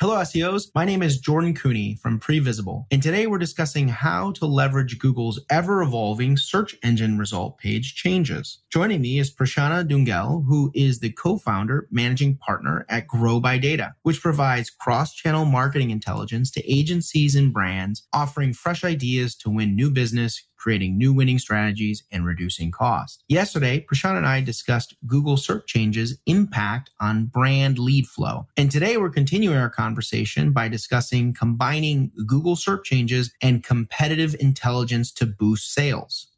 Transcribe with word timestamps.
Hello, 0.00 0.14
SEOs. 0.18 0.68
My 0.76 0.84
name 0.84 1.02
is 1.02 1.18
Jordan 1.18 1.56
Cooney 1.56 1.96
from 1.96 2.20
Previsible, 2.20 2.86
and 2.92 3.02
today 3.02 3.26
we're 3.26 3.36
discussing 3.36 3.88
how 3.88 4.30
to 4.30 4.46
leverage 4.46 4.96
Google's 5.00 5.40
ever 5.50 5.82
evolving 5.82 6.36
search 6.36 6.76
engine 6.84 7.18
result 7.18 7.58
page 7.58 7.96
changes. 7.96 8.60
Joining 8.70 9.00
me 9.00 9.18
is 9.18 9.34
Prasanna 9.34 9.84
Dhungel, 9.84 10.44
who 10.46 10.70
is 10.72 11.00
the 11.00 11.10
co 11.10 11.36
founder, 11.36 11.88
managing 11.90 12.36
partner 12.36 12.86
at 12.88 13.08
Grow 13.08 13.40
by 13.40 13.58
Data, 13.58 13.96
which 14.02 14.22
provides 14.22 14.70
cross 14.70 15.12
channel 15.12 15.44
marketing 15.44 15.90
intelligence 15.90 16.52
to 16.52 16.72
agencies 16.72 17.34
and 17.34 17.52
brands, 17.52 18.06
offering 18.12 18.52
fresh 18.52 18.84
ideas 18.84 19.34
to 19.38 19.50
win 19.50 19.74
new 19.74 19.90
business, 19.90 20.44
creating 20.58 20.98
new 20.98 21.12
winning 21.12 21.38
strategies, 21.38 22.02
and 22.12 22.26
reducing 22.26 22.70
cost. 22.70 23.24
Yesterday, 23.28 23.84
Prashant 23.90 24.16
and 24.16 24.26
I 24.26 24.40
discussed 24.40 24.96
Google 25.06 25.36
search 25.36 25.66
changes' 25.66 26.18
impact 26.26 26.90
on 27.00 27.26
brand 27.26 27.78
lead 27.78 28.06
flow. 28.06 28.46
And 28.56 28.70
today 28.70 28.96
we're 28.96 29.10
continuing 29.10 29.56
our 29.56 29.70
conversation 29.70 30.52
by 30.52 30.68
discussing 30.68 31.32
combining 31.32 32.10
Google 32.26 32.56
search 32.56 32.84
changes 32.84 33.32
and 33.40 33.64
competitive 33.64 34.36
intelligence 34.40 35.12
to 35.12 35.26
boost 35.26 35.72
sales. 35.72 36.28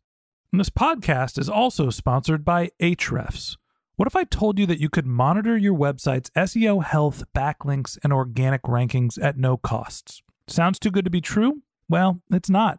And 0.53 0.61
this 0.61 0.71
podcast 0.71 1.39
is 1.39 1.49
also 1.49 1.91
sponsored 1.91 2.45
by 2.45 2.71
Ahrefs. 2.81 3.57
What 3.97 4.07
if 4.07 4.17
I 4.17 4.25
told 4.25 4.59
you 4.59 4.67
that 4.67 4.81
you 4.81 4.89
could 4.89 5.07
monitor 5.07 5.57
your 5.57 5.77
website's 5.77 6.31
SEO 6.31 6.83
health, 6.83 7.23
backlinks, 7.37 7.99
and 8.03 8.13
organic 8.13 8.63
rankings 8.63 9.23
at 9.23 9.37
no 9.37 9.57
costs? 9.57 10.23
Sounds 10.49 10.79
too 10.79 10.91
good 10.91 11.05
to 11.05 11.11
be 11.11 11.21
true? 11.21 11.63
Well, 11.89 12.23
it's 12.33 12.49
not, 12.49 12.79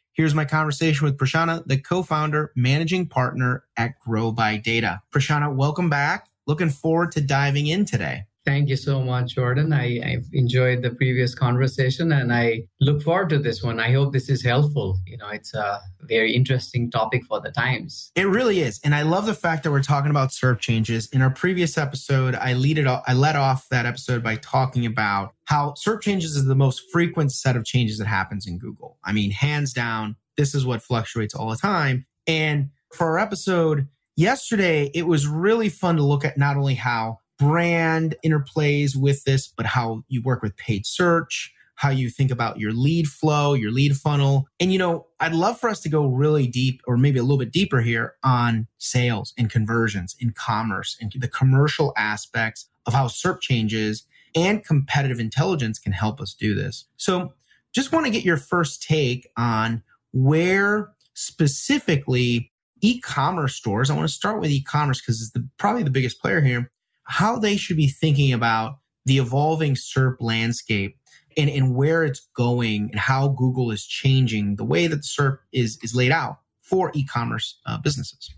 here's 0.21 0.35
my 0.35 0.45
conversation 0.45 1.03
with 1.03 1.17
Prasanna, 1.17 1.65
the 1.65 1.79
co 1.79 2.03
founder, 2.03 2.51
managing 2.55 3.07
partner 3.07 3.63
at 3.75 3.97
Grow 3.97 4.31
by 4.31 4.55
Data. 4.55 5.01
Prasanna, 5.11 5.51
welcome 5.51 5.89
back. 5.89 6.29
Looking 6.45 6.69
forward 6.69 7.11
to 7.13 7.21
diving 7.21 7.65
in 7.65 7.85
today. 7.85 8.25
Thank 8.43 8.69
you 8.69 8.75
so 8.75 9.01
much, 9.03 9.35
Jordan. 9.35 9.71
I, 9.71 10.01
I've 10.03 10.25
enjoyed 10.33 10.81
the 10.81 10.89
previous 10.89 11.35
conversation 11.35 12.11
and 12.11 12.33
I 12.33 12.63
look 12.79 13.03
forward 13.03 13.29
to 13.29 13.37
this 13.37 13.61
one. 13.61 13.79
I 13.79 13.91
hope 13.91 14.13
this 14.13 14.29
is 14.29 14.43
helpful. 14.43 14.99
You 15.05 15.17
know, 15.17 15.27
it's 15.27 15.53
a 15.53 15.79
very 16.01 16.33
interesting 16.33 16.89
topic 16.89 17.23
for 17.25 17.39
the 17.39 17.51
times. 17.51 18.11
It 18.15 18.27
really 18.27 18.61
is. 18.61 18.79
And 18.83 18.95
I 18.95 19.03
love 19.03 19.27
the 19.27 19.35
fact 19.35 19.63
that 19.63 19.71
we're 19.71 19.83
talking 19.83 20.09
about 20.09 20.33
search 20.33 20.61
changes. 20.63 21.07
In 21.09 21.21
our 21.21 21.29
previous 21.29 21.77
episode, 21.77 22.33
I 22.33 22.53
lead 22.53 22.79
it 22.79 22.87
off, 22.87 23.03
I 23.05 23.13
led 23.13 23.35
off 23.35 23.69
that 23.69 23.85
episode 23.85 24.23
by 24.23 24.37
talking 24.37 24.87
about 24.87 25.35
how 25.45 25.75
search 25.75 26.03
changes 26.03 26.35
is 26.35 26.45
the 26.45 26.55
most 26.55 26.81
frequent 26.91 27.31
set 27.31 27.55
of 27.55 27.63
changes 27.63 27.99
that 27.99 28.07
happens 28.07 28.47
in 28.47 28.57
Google. 28.57 28.97
I 29.03 29.11
mean, 29.11 29.29
hands 29.29 29.71
down, 29.71 30.15
this 30.35 30.55
is 30.55 30.65
what 30.65 30.81
fluctuates 30.81 31.35
all 31.35 31.49
the 31.51 31.57
time. 31.57 32.07
And 32.25 32.71
for 32.91 33.07
our 33.07 33.19
episode 33.19 33.87
yesterday, 34.15 34.89
it 34.95 35.03
was 35.03 35.27
really 35.27 35.69
fun 35.69 35.97
to 35.97 36.03
look 36.03 36.25
at 36.25 36.37
not 36.37 36.57
only 36.57 36.75
how 36.75 37.19
brand 37.41 38.15
interplays 38.23 38.95
with 38.95 39.23
this, 39.23 39.47
but 39.47 39.65
how 39.65 40.03
you 40.07 40.21
work 40.21 40.43
with 40.43 40.55
paid 40.57 40.85
search, 40.85 41.51
how 41.73 41.89
you 41.89 42.07
think 42.07 42.29
about 42.29 42.59
your 42.59 42.71
lead 42.71 43.07
flow, 43.07 43.55
your 43.55 43.71
lead 43.71 43.97
funnel. 43.97 44.45
And, 44.59 44.71
you 44.71 44.77
know, 44.77 45.07
I'd 45.19 45.33
love 45.33 45.59
for 45.59 45.67
us 45.67 45.81
to 45.81 45.89
go 45.89 46.05
really 46.05 46.45
deep 46.45 46.81
or 46.85 46.97
maybe 46.97 47.17
a 47.17 47.23
little 47.23 47.39
bit 47.39 47.51
deeper 47.51 47.81
here 47.81 48.13
on 48.23 48.67
sales 48.77 49.33
and 49.39 49.49
conversions 49.49 50.15
in 50.19 50.33
commerce 50.33 50.95
and 51.01 51.11
the 51.15 51.27
commercial 51.27 51.93
aspects 51.97 52.69
of 52.85 52.93
how 52.93 53.07
search 53.07 53.41
changes 53.41 54.05
and 54.35 54.63
competitive 54.63 55.19
intelligence 55.19 55.79
can 55.79 55.93
help 55.93 56.21
us 56.21 56.35
do 56.35 56.53
this. 56.53 56.85
So 56.97 57.33
just 57.73 57.91
want 57.91 58.05
to 58.05 58.11
get 58.11 58.23
your 58.23 58.37
first 58.37 58.83
take 58.83 59.27
on 59.35 59.81
where 60.11 60.91
specifically 61.15 62.51
e-commerce 62.81 63.55
stores, 63.55 63.89
I 63.89 63.95
want 63.95 64.07
to 64.07 64.13
start 64.13 64.39
with 64.39 64.51
e-commerce 64.51 65.01
because 65.01 65.21
it's 65.23 65.31
the, 65.31 65.47
probably 65.57 65.81
the 65.81 65.89
biggest 65.89 66.21
player 66.21 66.41
here, 66.41 66.71
how 67.11 67.37
they 67.37 67.57
should 67.57 67.75
be 67.75 67.87
thinking 67.87 68.31
about 68.31 68.79
the 69.05 69.17
evolving 69.17 69.75
SERP 69.75 70.15
landscape 70.21 70.95
and, 71.35 71.49
and 71.49 71.75
where 71.75 72.05
it's 72.05 72.27
going 72.37 72.89
and 72.91 72.99
how 72.99 73.27
Google 73.27 73.69
is 73.69 73.85
changing 73.85 74.55
the 74.55 74.63
way 74.63 74.87
that 74.87 74.95
the 74.95 75.01
SERP 75.01 75.37
is, 75.51 75.77
is 75.83 75.93
laid 75.93 76.11
out 76.11 76.37
for 76.61 76.89
e-commerce 76.93 77.59
uh, 77.65 77.77
businesses. 77.79 78.33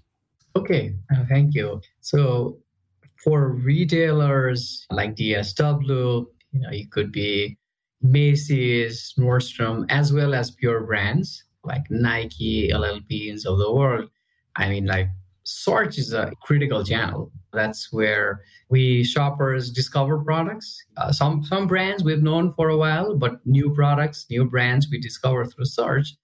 Okay, 0.55 0.95
uh, 1.15 1.23
thank 1.29 1.53
you. 1.53 1.81
So 2.01 2.57
for 3.23 3.49
retailers 3.49 4.87
like 4.89 5.15
DSW, 5.15 6.25
you 6.51 6.59
know, 6.59 6.69
it 6.71 6.89
could 6.89 7.11
be 7.11 7.57
Macy's, 8.01 9.13
Nordstrom, 9.19 9.85
as 9.89 10.11
well 10.11 10.33
as 10.33 10.49
pure 10.49 10.81
brands 10.81 11.43
like 11.63 11.83
Nike, 11.91 12.69
LLBs 12.73 13.45
of 13.45 13.59
the 13.59 13.71
world. 13.71 14.09
I 14.55 14.69
mean, 14.69 14.85
like 14.85 15.09
search 15.43 15.97
is 15.97 16.13
a 16.13 16.31
critical 16.41 16.83
channel. 16.83 17.31
That's 17.51 17.91
where 17.91 18.41
we 18.69 19.03
shoppers 19.03 19.69
discover 19.69 20.17
products. 20.19 20.77
Uh, 20.97 21.11
some 21.11 21.43
some 21.43 21.67
brands 21.67 22.03
we've 22.03 22.23
known 22.23 22.53
for 22.53 22.69
a 22.69 22.77
while, 22.77 23.15
but 23.15 23.45
new 23.45 23.73
products, 23.73 24.25
new 24.29 24.45
brands 24.45 24.87
we 24.89 24.99
discover 24.99 25.45
through 25.45 25.65
search. 25.65 26.15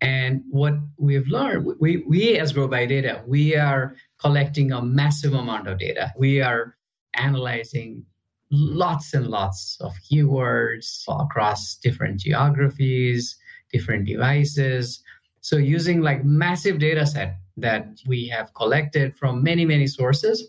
And 0.00 0.42
what 0.50 0.74
we've 0.96 1.26
learned, 1.26 1.66
we, 1.80 2.04
we 2.06 2.38
as 2.38 2.52
Grow 2.52 2.68
by 2.68 2.86
Data, 2.86 3.22
we 3.26 3.56
are 3.56 3.96
collecting 4.20 4.70
a 4.70 4.80
massive 4.80 5.34
amount 5.34 5.66
of 5.66 5.78
data. 5.78 6.12
We 6.16 6.40
are 6.40 6.76
analyzing 7.14 8.04
lots 8.50 9.12
and 9.12 9.26
lots 9.26 9.76
of 9.80 9.92
keywords 10.08 11.02
across 11.08 11.76
different 11.76 12.20
geographies, 12.20 13.36
different 13.72 14.06
devices. 14.06 15.02
So 15.40 15.56
using 15.56 16.00
like 16.00 16.24
massive 16.24 16.78
data 16.78 17.04
set 17.04 17.36
that 17.60 18.00
we 18.06 18.28
have 18.28 18.54
collected 18.54 19.14
from 19.16 19.42
many, 19.42 19.64
many 19.64 19.86
sources, 19.86 20.48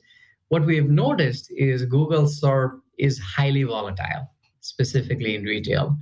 what 0.50 0.66
we 0.66 0.76
have 0.78 0.90
noticed 0.90 1.52
is 1.52 1.86
Google 1.86 2.24
SERP 2.24 2.80
is 2.98 3.20
highly 3.20 3.64
volatile, 3.64 4.32
specifically 4.62 5.36
in 5.36 5.44
retail. 5.44 5.98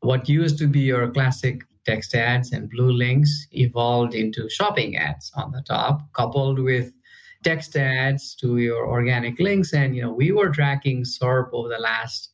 What 0.00 0.28
used 0.28 0.58
to 0.58 0.66
be 0.66 0.80
your 0.80 1.08
classic 1.10 1.62
text 1.84 2.14
ads 2.14 2.52
and 2.52 2.70
blue 2.70 2.92
links 2.92 3.46
evolved 3.52 4.14
into 4.14 4.48
shopping 4.48 4.96
ads 4.96 5.30
on 5.34 5.52
the 5.52 5.62
top, 5.62 6.12
coupled 6.12 6.58
with 6.58 6.92
text 7.42 7.76
ads 7.76 8.34
to 8.36 8.58
your 8.58 8.86
organic 8.86 9.38
links. 9.40 9.72
And 9.72 9.96
you 9.96 10.02
know, 10.02 10.12
we 10.12 10.32
were 10.32 10.50
tracking 10.50 11.04
SERP 11.04 11.50
over 11.52 11.68
the 11.68 11.78
last 11.78 12.30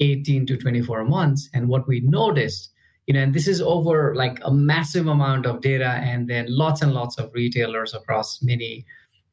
18 0.00 0.46
to 0.46 0.56
24 0.56 1.04
months. 1.04 1.48
And 1.54 1.68
what 1.68 1.86
we 1.86 2.00
noticed, 2.00 2.71
you 3.06 3.14
know, 3.14 3.20
and 3.20 3.34
this 3.34 3.48
is 3.48 3.60
over 3.60 4.14
like 4.14 4.38
a 4.42 4.52
massive 4.52 5.06
amount 5.06 5.46
of 5.46 5.60
data 5.60 6.00
and 6.02 6.28
then 6.28 6.46
lots 6.48 6.82
and 6.82 6.92
lots 6.92 7.18
of 7.18 7.32
retailers 7.34 7.94
across 7.94 8.40
many, 8.42 8.86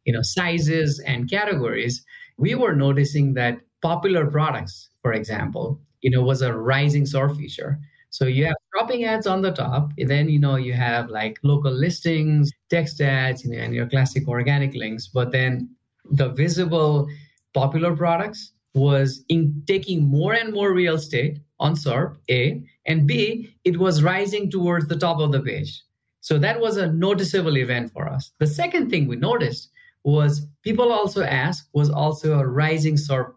you 0.06 0.14
know, 0.14 0.22
sizes 0.22 1.00
and 1.06 1.30
categories. 1.30 2.04
We 2.38 2.56
were 2.56 2.76
noticing 2.76 3.34
that 3.36 3.60
popular 3.82 4.26
products, 4.26 4.90
for 5.02 5.14
example, 5.14 5.80
you 6.02 6.10
know, 6.10 6.22
was 6.22 6.42
a 6.42 6.54
rising 6.54 7.06
SERP 7.06 7.38
feature. 7.38 7.80
So 8.12 8.26
you 8.26 8.46
have 8.46 8.56
shopping 8.76 9.06
ads 9.06 9.28
on 9.28 9.44
the 9.44 9.52
top, 9.52 9.92
and 10.00 10.10
then 10.10 10.30
you 10.30 10.40
know 10.40 10.56
you 10.56 10.74
have 10.74 11.10
like 11.10 11.38
local 11.44 11.72
listings, 11.72 12.50
text 12.70 13.00
ads, 13.02 13.46
you 13.46 13.52
know, 13.52 13.60
and 13.60 13.74
your 13.74 13.88
classic 13.88 14.28
organic 14.28 14.74
links. 14.74 15.08
But 15.08 15.32
then 15.32 15.70
the 16.10 16.30
visible 16.30 17.08
popular 17.54 17.96
products 17.96 18.52
was 18.74 19.24
in 19.30 19.64
taking 19.68 20.08
more 20.08 20.34
and 20.34 20.54
more 20.54 20.74
real 20.74 20.96
estate 20.96 21.40
on 21.60 21.76
SERP, 21.76 22.18
A, 22.30 22.64
and 22.86 23.08
B, 23.08 23.56
it 23.64 23.78
was 23.78 24.04
rising 24.04 24.50
towards 24.50 24.88
the 24.88 24.98
top 24.98 25.20
of 25.20 25.32
the 25.32 25.42
page. 25.42 25.84
So 26.22 26.38
that 26.40 26.60
was 26.60 26.78
a 26.78 26.92
noticeable 26.92 27.58
event 27.58 27.92
for 27.92 28.08
us. 28.08 28.32
The 28.40 28.48
second 28.48 28.90
thing 28.90 29.08
we 29.08 29.16
noticed 29.16 29.70
was 30.04 30.48
people 30.64 30.92
also 30.92 31.24
asked 31.24 31.70
was 31.74 31.90
also 31.90 32.40
a 32.40 32.48
rising 32.48 32.96
SERP, 32.96 33.34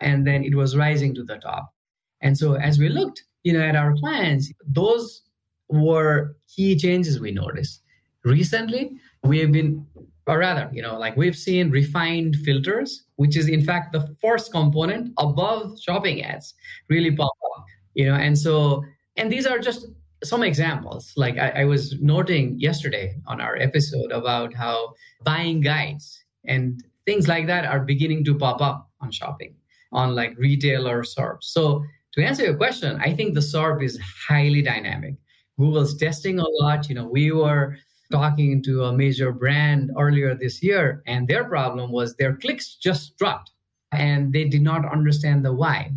and 0.00 0.26
then 0.26 0.44
it 0.44 0.54
was 0.54 0.76
rising 0.76 1.14
to 1.14 1.24
the 1.24 1.36
top. 1.36 1.74
And 2.20 2.36
so 2.36 2.54
as 2.54 2.78
we 2.78 2.88
looked, 2.88 3.24
you 3.42 3.52
know, 3.52 3.60
at 3.60 3.76
our 3.76 3.94
clients, 3.96 4.52
those 4.66 5.22
were 5.68 6.36
key 6.54 6.76
changes 6.76 7.20
we 7.20 7.30
noticed. 7.30 7.82
Recently, 8.24 8.92
we 9.22 9.38
have 9.38 9.52
been, 9.52 9.86
or 10.30 10.38
rather, 10.38 10.70
you 10.72 10.80
know, 10.80 10.96
like 10.96 11.16
we've 11.16 11.36
seen 11.36 11.70
refined 11.70 12.36
filters, 12.36 13.02
which 13.16 13.36
is 13.36 13.48
in 13.48 13.64
fact 13.64 13.92
the 13.92 14.14
first 14.22 14.52
component 14.52 15.12
above 15.18 15.76
shopping 15.80 16.22
ads 16.22 16.54
really 16.88 17.10
pop 17.10 17.32
up, 17.56 17.64
you 17.94 18.06
know, 18.06 18.14
and 18.14 18.38
so, 18.38 18.84
and 19.16 19.30
these 19.30 19.44
are 19.44 19.58
just 19.58 19.88
some 20.22 20.44
examples. 20.44 21.12
Like 21.16 21.36
I, 21.36 21.62
I 21.62 21.64
was 21.64 22.00
noting 22.00 22.60
yesterday 22.60 23.16
on 23.26 23.40
our 23.40 23.56
episode 23.56 24.12
about 24.12 24.54
how 24.54 24.94
buying 25.24 25.60
guides 25.62 26.24
and 26.44 26.80
things 27.06 27.26
like 27.26 27.48
that 27.48 27.64
are 27.64 27.80
beginning 27.80 28.24
to 28.26 28.38
pop 28.38 28.62
up 28.62 28.88
on 29.00 29.10
shopping 29.10 29.56
on 29.90 30.14
like 30.14 30.38
retailer 30.38 31.02
SERPs. 31.02 31.42
So 31.56 31.84
to 32.12 32.22
answer 32.22 32.44
your 32.44 32.56
question, 32.56 33.00
I 33.02 33.12
think 33.12 33.34
the 33.34 33.40
SERP 33.40 33.82
is 33.82 33.98
highly 34.28 34.62
dynamic. 34.62 35.16
Google's 35.58 35.96
testing 35.96 36.38
a 36.38 36.46
lot. 36.60 36.88
You 36.88 36.94
know, 36.94 37.08
we 37.08 37.32
were 37.32 37.76
talking 38.10 38.62
to 38.64 38.84
a 38.84 38.92
major 38.92 39.32
brand 39.32 39.90
earlier 39.98 40.34
this 40.34 40.62
year, 40.62 41.02
and 41.06 41.28
their 41.28 41.44
problem 41.44 41.90
was 41.92 42.16
their 42.16 42.36
clicks 42.36 42.74
just 42.74 43.16
dropped 43.16 43.52
and 43.92 44.32
they 44.32 44.44
did 44.44 44.62
not 44.62 44.90
understand 44.90 45.44
the 45.44 45.52
why. 45.52 45.92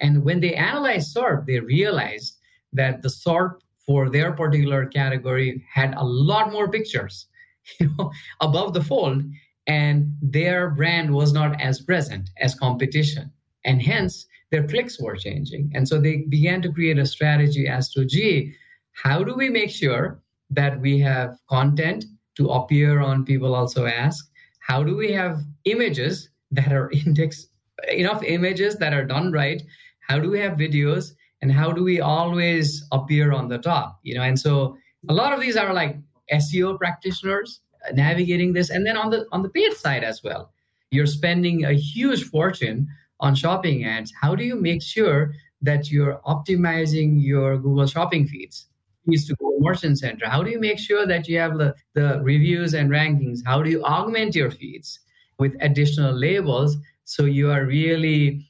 And 0.00 0.24
when 0.24 0.40
they 0.40 0.54
analyzed 0.54 1.14
SERP, 1.14 1.46
they 1.46 1.60
realized 1.60 2.36
that 2.72 3.02
the 3.02 3.08
SERP 3.08 3.60
for 3.86 4.10
their 4.10 4.32
particular 4.32 4.86
category 4.86 5.64
had 5.72 5.94
a 5.94 6.04
lot 6.04 6.52
more 6.52 6.68
pictures 6.68 7.26
you 7.80 7.90
know, 7.98 8.12
above 8.40 8.72
the 8.72 8.82
fold, 8.82 9.22
and 9.66 10.16
their 10.22 10.70
brand 10.70 11.12
was 11.12 11.32
not 11.32 11.60
as 11.60 11.80
present 11.80 12.30
as 12.40 12.54
competition. 12.54 13.30
And 13.64 13.82
hence, 13.82 14.26
their 14.52 14.66
clicks 14.66 15.00
were 15.00 15.16
changing. 15.16 15.72
And 15.74 15.88
so 15.88 16.00
they 16.00 16.18
began 16.28 16.62
to 16.62 16.72
create 16.72 16.98
a 16.98 17.06
strategy 17.06 17.66
as 17.66 17.90
to, 17.92 18.04
gee, 18.04 18.54
how 18.92 19.24
do 19.24 19.34
we 19.34 19.48
make 19.50 19.70
sure 19.70 20.20
that 20.50 20.80
we 20.80 20.98
have 21.00 21.36
content 21.48 22.04
to 22.36 22.48
appear 22.50 23.00
on 23.00 23.24
people 23.24 23.54
also 23.54 23.86
ask? 23.86 24.30
How 24.60 24.82
do 24.82 24.96
we 24.96 25.12
have 25.12 25.40
images 25.64 26.30
that 26.50 26.72
are 26.72 26.90
indexed, 27.06 27.50
enough 27.92 28.22
images 28.22 28.76
that 28.76 28.92
are 28.92 29.04
done 29.04 29.32
right? 29.32 29.62
How 30.00 30.18
do 30.18 30.30
we 30.30 30.38
have 30.40 30.56
videos? 30.56 31.12
And 31.42 31.52
how 31.52 31.70
do 31.70 31.84
we 31.84 32.00
always 32.00 32.84
appear 32.92 33.32
on 33.32 33.48
the 33.48 33.58
top? 33.58 33.98
You 34.02 34.14
know, 34.14 34.22
and 34.22 34.38
so 34.38 34.76
a 35.08 35.14
lot 35.14 35.32
of 35.32 35.40
these 35.40 35.56
are 35.56 35.72
like 35.72 35.96
SEO 36.32 36.78
practitioners 36.78 37.60
navigating 37.92 38.52
this. 38.52 38.70
And 38.70 38.86
then 38.86 38.96
on 38.96 39.10
the 39.10 39.26
on 39.32 39.42
the 39.42 39.50
paid 39.50 39.74
side 39.74 40.02
as 40.02 40.22
well, 40.24 40.52
you're 40.90 41.06
spending 41.06 41.64
a 41.64 41.72
huge 41.72 42.24
fortune 42.24 42.88
on 43.20 43.34
shopping 43.34 43.84
ads, 43.84 44.12
how 44.20 44.34
do 44.34 44.44
you 44.44 44.56
make 44.56 44.82
sure 44.82 45.32
that 45.62 45.90
you're 45.90 46.20
optimizing 46.26 47.22
your 47.22 47.56
Google 47.58 47.86
shopping 47.86 48.26
feeds? 48.26 48.66
Feeds 49.06 49.26
to 49.26 49.36
Google 49.36 49.60
Merchant 49.60 49.98
Center. 49.98 50.28
How 50.28 50.42
do 50.42 50.50
you 50.50 50.60
make 50.60 50.78
sure 50.78 51.06
that 51.06 51.28
you 51.28 51.38
have 51.38 51.58
the, 51.58 51.74
the 51.94 52.20
reviews 52.22 52.74
and 52.74 52.90
rankings? 52.90 53.38
How 53.44 53.62
do 53.62 53.70
you 53.70 53.82
augment 53.84 54.34
your 54.34 54.50
feeds 54.50 54.98
with 55.38 55.56
additional 55.60 56.12
labels 56.12 56.76
so 57.04 57.24
you 57.24 57.50
are 57.50 57.64
really 57.64 58.44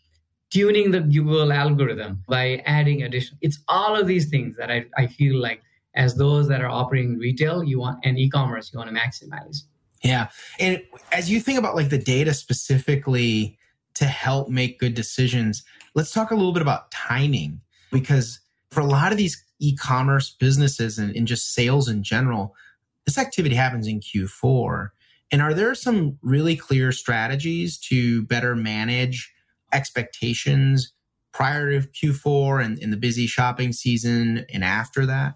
tuning 0.50 0.90
the 0.90 1.00
Google 1.00 1.52
algorithm 1.52 2.22
by 2.28 2.62
adding 2.64 3.02
additional? 3.02 3.38
It's 3.42 3.58
all 3.68 3.96
of 3.96 4.06
these 4.06 4.28
things 4.28 4.56
that 4.56 4.70
I, 4.70 4.86
I 4.96 5.06
feel 5.06 5.40
like 5.40 5.62
as 5.94 6.14
those 6.14 6.48
that 6.48 6.60
are 6.60 6.68
operating 6.68 7.18
retail 7.18 7.62
you 7.62 7.80
want 7.80 7.98
and 8.04 8.18
e-commerce 8.18 8.70
you 8.72 8.78
want 8.78 8.94
to 8.94 8.96
maximize. 8.96 9.62
Yeah. 10.02 10.28
And 10.58 10.82
as 11.12 11.30
you 11.30 11.40
think 11.40 11.58
about 11.58 11.74
like 11.74 11.88
the 11.88 11.98
data 11.98 12.34
specifically 12.34 13.58
to 13.96 14.04
help 14.04 14.48
make 14.48 14.78
good 14.78 14.94
decisions. 14.94 15.64
Let's 15.94 16.12
talk 16.12 16.30
a 16.30 16.34
little 16.34 16.52
bit 16.52 16.62
about 16.62 16.90
timing 16.90 17.60
because 17.90 18.40
for 18.70 18.80
a 18.80 18.84
lot 18.84 19.10
of 19.10 19.16
these 19.16 19.42
e-commerce 19.60 20.30
businesses 20.30 20.98
and, 20.98 21.14
and 21.16 21.26
just 21.26 21.54
sales 21.54 21.88
in 21.88 22.02
general, 22.02 22.54
this 23.04 23.18
activity 23.18 23.54
happens 23.54 23.86
in 23.86 24.00
Q4. 24.00 24.88
And 25.32 25.42
are 25.42 25.54
there 25.54 25.74
some 25.74 26.18
really 26.22 26.56
clear 26.56 26.92
strategies 26.92 27.78
to 27.78 28.22
better 28.22 28.54
manage 28.54 29.32
expectations 29.72 30.92
prior 31.32 31.80
to 31.80 31.88
Q4 31.88 32.64
and 32.64 32.78
in 32.78 32.90
the 32.90 32.96
busy 32.96 33.26
shopping 33.26 33.72
season 33.72 34.46
and 34.52 34.64
after 34.64 35.04
that? 35.06 35.34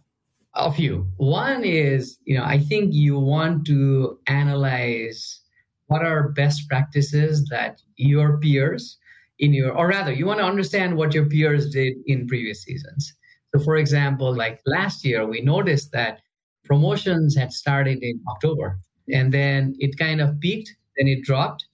A 0.54 0.72
few. 0.72 1.06
One 1.16 1.64
is, 1.64 2.18
you 2.24 2.36
know, 2.36 2.44
I 2.44 2.58
think 2.58 2.92
you 2.92 3.18
want 3.18 3.66
to 3.66 4.18
analyze 4.26 5.40
what 5.86 6.04
are 6.04 6.30
best 6.30 6.68
practices 6.68 7.44
that 7.50 7.80
your 7.96 8.38
peers 8.38 8.96
in 9.38 9.52
your 9.52 9.72
or 9.72 9.88
rather 9.88 10.12
you 10.12 10.26
want 10.26 10.38
to 10.38 10.44
understand 10.44 10.96
what 10.96 11.14
your 11.14 11.26
peers 11.26 11.70
did 11.70 11.94
in 12.06 12.26
previous 12.26 12.62
seasons 12.62 13.14
so 13.54 13.62
for 13.62 13.76
example 13.76 14.34
like 14.34 14.60
last 14.66 15.04
year 15.04 15.26
we 15.26 15.40
noticed 15.40 15.92
that 15.92 16.20
promotions 16.64 17.36
had 17.36 17.52
started 17.52 17.98
in 18.02 18.20
october 18.30 18.78
and 19.12 19.32
then 19.32 19.74
it 19.78 19.98
kind 19.98 20.20
of 20.20 20.38
peaked 20.40 20.74
then 20.96 21.08
it 21.08 21.22
dropped 21.22 21.66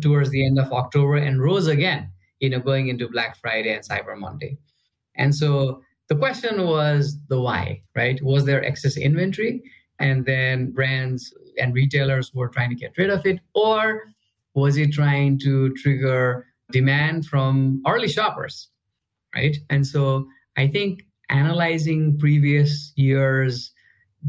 towards 0.00 0.30
the 0.30 0.44
end 0.46 0.58
of 0.58 0.72
october 0.72 1.16
and 1.16 1.42
rose 1.42 1.66
again 1.66 2.10
you 2.40 2.48
know 2.48 2.60
going 2.60 2.88
into 2.88 3.08
black 3.08 3.36
friday 3.36 3.74
and 3.74 3.84
cyber 3.84 4.16
monday 4.16 4.56
and 5.16 5.34
so 5.34 5.80
the 6.08 6.16
question 6.16 6.66
was 6.66 7.18
the 7.28 7.40
why 7.40 7.80
right 7.94 8.22
was 8.22 8.44
there 8.44 8.62
excess 8.64 8.96
inventory 8.96 9.62
and 9.98 10.24
then 10.26 10.70
brands 10.70 11.32
and 11.58 11.74
retailers 11.74 12.32
were 12.34 12.48
trying 12.48 12.70
to 12.70 12.76
get 12.76 12.96
rid 12.96 13.10
of 13.10 13.24
it? 13.26 13.40
Or 13.54 14.02
was 14.54 14.76
it 14.76 14.92
trying 14.92 15.38
to 15.40 15.72
trigger 15.74 16.46
demand 16.70 17.26
from 17.26 17.82
early 17.86 18.08
shoppers? 18.08 18.68
Right. 19.34 19.56
And 19.70 19.86
so 19.86 20.26
I 20.56 20.68
think 20.68 21.04
analyzing 21.30 22.18
previous 22.18 22.92
years 22.96 23.72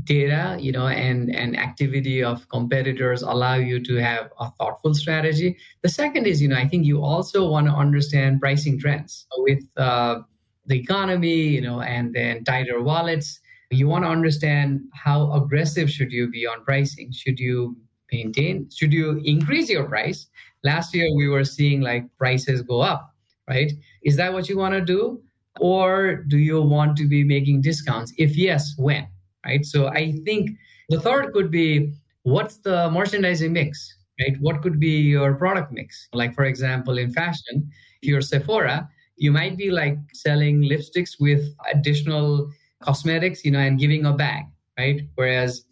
data 0.04 0.58
you 0.60 0.74
know 0.74 0.88
and 0.88 1.34
and 1.34 1.58
activity 1.58 2.22
of 2.22 2.48
competitors 2.50 3.22
allow 3.22 3.56
you 3.56 3.82
to 3.82 3.96
have 3.96 4.30
a 4.40 4.52
thoughtful 4.52 4.94
strategy. 4.94 5.58
The 5.84 5.90
second 5.90 6.28
is 6.28 6.42
you 6.42 6.50
know 6.50 6.58
i 6.58 6.68
think 6.68 6.86
you 6.86 7.02
also 7.04 7.50
want 7.50 7.68
to 7.68 7.74
understand 7.74 8.42
pricing 8.42 8.80
trends. 8.80 9.26
With 9.38 9.64
uh, 9.78 10.22
the 10.66 10.76
economy 10.76 11.48
you 11.48 11.62
know 11.62 11.82
and 11.82 12.14
then 12.14 12.44
tighter 12.44 12.82
wallets 12.82 13.40
you 13.72 13.88
want 13.88 14.04
to 14.04 14.10
understand 14.10 14.82
how 14.94 15.32
aggressive 15.34 15.90
should 15.90 16.12
you 16.12 16.30
be 16.30 16.46
on 16.46 16.64
pricing? 16.64 17.12
Should 17.12 17.40
you 17.40 17.78
maintain 18.12 18.70
should 18.70 18.94
you 18.94 19.22
increase 19.24 19.70
your 19.70 19.86
price? 19.86 20.28
Last 20.64 20.94
year 20.94 21.08
we 21.16 21.28
were 21.28 21.46
seeing 21.46 21.82
like 21.82 22.06
prices 22.18 22.62
go 22.62 22.82
up 22.82 23.12
right? 23.48 23.72
Is 24.04 24.16
that 24.18 24.34
what 24.34 24.50
you 24.50 24.58
want 24.58 24.74
to 24.74 24.82
do 24.82 25.22
or 25.60 26.24
do 26.28 26.38
you 26.38 26.62
want 26.62 26.98
to 26.98 27.08
be 27.08 27.24
making 27.24 27.62
discounts 27.62 28.14
if 28.18 28.36
yes 28.36 28.74
when 28.78 29.08
right? 29.46 29.66
So 29.66 29.88
I 29.88 30.14
think 30.26 30.52
the 30.90 31.00
third 31.00 31.34
could 31.34 31.52
be 31.52 31.94
what's 32.24 32.58
the 32.58 32.90
merchandising 32.90 33.54
mix, 33.54 33.98
right? 34.20 34.36
What 34.40 34.62
could 34.62 34.80
be 34.80 35.02
your 35.02 35.36
product 35.36 35.72
mix? 35.72 36.08
Like, 36.14 36.34
for 36.34 36.46
example, 36.46 36.98
in 36.98 37.12
fashion, 37.12 37.70
if 38.02 38.10
you're 38.10 38.22
Sephora, 38.22 38.90
you 39.16 39.32
might 39.32 39.58
be 39.58 39.72
like 39.72 39.98
selling 40.14 40.64
lipsticks 40.64 41.20
with 41.20 41.56
additional 41.72 42.52
cosmetics, 42.82 43.46
you 43.46 43.52
know, 43.52 43.60
and 43.60 43.80
giving 43.80 44.06
a 44.06 44.14
bag, 44.14 44.46
right? 44.78 45.02
Whereas 45.16 45.66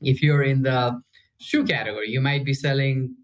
if 0.00 0.22
you're 0.22 0.44
in 0.44 0.62
the 0.62 1.00
shoe 1.38 1.64
category, 1.64 2.08
you 2.08 2.20
might 2.20 2.44
be 2.44 2.54
selling 2.54 3.14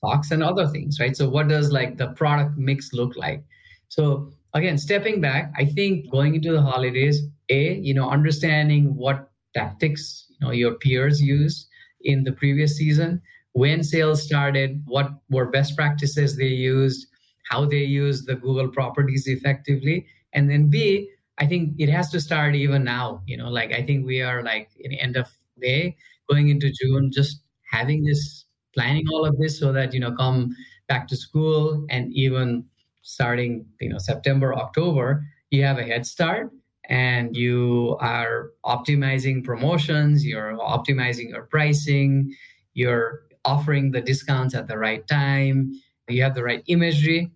socks 0.00 0.30
and 0.30 0.42
other 0.42 0.66
things, 0.66 0.98
right? 1.00 1.16
So 1.16 1.28
what 1.28 1.48
does 1.48 1.72
like 1.72 1.96
the 1.96 2.08
product 2.08 2.58
mix 2.58 2.92
look 2.92 3.16
like? 3.16 3.42
So 3.88 4.32
again, 4.56 4.78
stepping 4.78 5.20
back, 5.20 5.52
I 5.56 5.64
think 5.64 6.10
going 6.10 6.34
into 6.34 6.52
the 6.52 6.62
holidays, 6.62 7.22
a 7.48 7.74
you 7.74 7.94
know 7.94 8.08
understanding 8.10 8.96
what 8.96 9.30
tactics 9.54 10.26
you 10.30 10.46
know 10.46 10.52
your 10.52 10.74
peers 10.74 11.20
use 11.22 11.68
in 12.02 12.24
the 12.24 12.32
previous 12.32 12.76
season, 12.76 13.22
when 13.52 13.82
sales 13.82 14.22
started, 14.22 14.82
what 14.86 15.10
were 15.30 15.46
best 15.46 15.76
practices 15.76 16.36
they 16.36 16.48
used, 16.48 17.06
how 17.50 17.64
they 17.64 17.84
use 17.84 18.24
the 18.24 18.34
Google 18.34 18.68
properties 18.68 19.26
effectively, 19.26 20.06
and 20.32 20.50
then 20.50 20.68
B, 20.68 21.10
I 21.38 21.46
think 21.46 21.74
it 21.78 21.88
has 21.88 22.10
to 22.10 22.20
start 22.20 22.54
even 22.54 22.84
now. 22.84 23.22
You 23.26 23.36
know, 23.36 23.48
like 23.50 23.72
I 23.72 23.82
think 23.82 24.06
we 24.06 24.22
are 24.22 24.42
like 24.42 24.70
in 24.80 24.92
end 24.92 25.16
of 25.16 25.28
May, 25.58 25.96
going 26.28 26.48
into 26.48 26.72
June, 26.72 27.10
just 27.12 27.42
having 27.70 28.04
this 28.04 28.44
planning 28.74 29.06
all 29.12 29.24
of 29.24 29.38
this 29.38 29.58
so 29.58 29.72
that 29.72 29.92
you 29.94 30.00
know 30.00 30.12
come 30.12 30.54
back 30.88 31.08
to 31.08 31.16
school 31.16 31.84
and 31.90 32.12
even 32.12 32.64
starting 33.06 33.64
you 33.80 33.88
know 33.88 33.98
september 33.98 34.52
october 34.54 35.24
you 35.50 35.62
have 35.62 35.78
a 35.78 35.84
head 35.84 36.04
start 36.04 36.50
and 36.88 37.36
you 37.36 37.96
are 38.00 38.50
optimizing 38.64 39.44
promotions 39.44 40.26
you're 40.26 40.56
optimizing 40.58 41.28
your 41.28 41.44
pricing 41.44 42.34
you're 42.74 43.22
offering 43.44 43.92
the 43.92 44.00
discounts 44.00 44.54
at 44.54 44.66
the 44.66 44.76
right 44.76 45.06
time 45.06 45.72
you 46.08 46.22
have 46.22 46.34
the 46.34 46.42
right 46.42 46.62
imagery. 46.66 47.30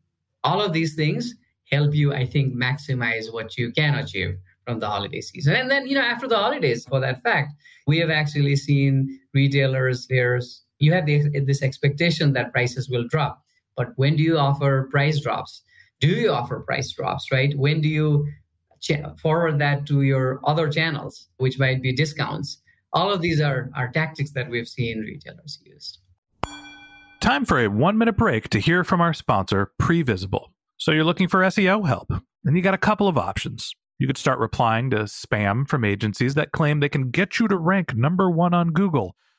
All 0.45 0.61
of 0.61 0.73
these 0.73 0.95
things 0.95 1.35
help 1.71 1.95
you 1.95 2.12
i 2.12 2.27
think 2.27 2.53
maximize 2.53 3.33
what 3.33 3.57
you 3.57 3.71
can 3.71 3.95
achieve 3.95 4.37
from 4.67 4.81
the 4.81 4.89
holiday 4.89 5.21
season. 5.21 5.55
And 5.55 5.71
then 5.71 5.87
you 5.87 5.95
know 5.95 6.00
after 6.00 6.27
the 6.27 6.37
holidays 6.37 6.85
for 6.85 6.99
that 7.00 7.23
fact 7.23 7.53
we 7.87 7.99
have 7.99 8.11
actually 8.11 8.57
seen 8.57 9.21
retailers 9.35 10.09
there's 10.09 10.65
you 10.81 10.93
have 10.93 11.07
this, 11.07 11.29
this 11.45 11.62
expectation 11.62 12.33
that 12.33 12.50
prices 12.53 12.89
will 12.89 13.07
drop 13.07 13.45
but 13.77 13.89
when 13.97 14.17
do 14.17 14.23
you 14.23 14.39
offer 14.39 14.89
price 14.91 15.21
drops? 15.21 15.62
Do 16.00 16.09
you 16.09 16.31
offer 16.31 16.61
price 16.61 16.93
drops, 16.93 17.31
right? 17.31 17.57
When 17.57 17.81
do 17.81 17.89
you 17.89 18.27
forward 19.21 19.59
that 19.59 19.87
to 19.87 20.03
your 20.03 20.41
other 20.45 20.69
channels, 20.69 21.29
which 21.37 21.59
might 21.59 21.83
be 21.83 21.93
discounts? 21.93 22.62
All 22.93 23.12
of 23.12 23.21
these 23.21 23.41
are, 23.41 23.71
are 23.77 23.91
tactics 23.93 24.33
that 24.33 24.49
we've 24.49 24.69
seen 24.69 25.00
retailers 25.00 25.61
use. 25.65 25.99
Time 27.21 27.45
for 27.45 27.61
a 27.61 27.69
one 27.69 27.99
minute 27.99 28.17
break 28.17 28.49
to 28.49 28.59
hear 28.59 28.83
from 28.83 29.00
our 29.00 29.12
sponsor, 29.12 29.73
Previsible. 29.81 30.47
So 30.79 30.91
you're 30.91 31.05
looking 31.05 31.29
for 31.29 31.41
SEO 31.41 31.87
help, 31.87 32.11
and 32.45 32.57
you 32.57 32.62
got 32.62 32.73
a 32.73 32.79
couple 32.79 33.07
of 33.07 33.19
options. 33.19 33.75
You 33.99 34.07
could 34.07 34.17
start 34.17 34.39
replying 34.39 34.89
to 34.91 35.00
spam 35.00 35.69
from 35.69 35.85
agencies 35.85 36.35
that 36.35 36.53
claim 36.53 36.81
they 36.81 36.89
can 36.89 37.11
get 37.11 37.39
you 37.39 37.47
to 37.49 37.59
rank 37.59 37.95
number 37.95 38.31
one 38.31 38.55
on 38.55 38.71
Google 38.71 39.15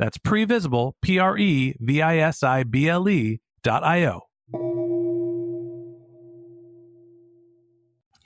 that's 0.00 0.16
previsible, 0.16 0.94
P 1.02 1.18
R 1.18 1.36
E 1.36 1.76
V 1.78 2.00
I 2.00 2.16
S 2.16 2.42
I 2.42 2.62
B 2.62 2.88
L 2.88 3.06
E 3.06 3.38
dot 3.62 3.84
I 3.84 4.06
O. 4.06 4.22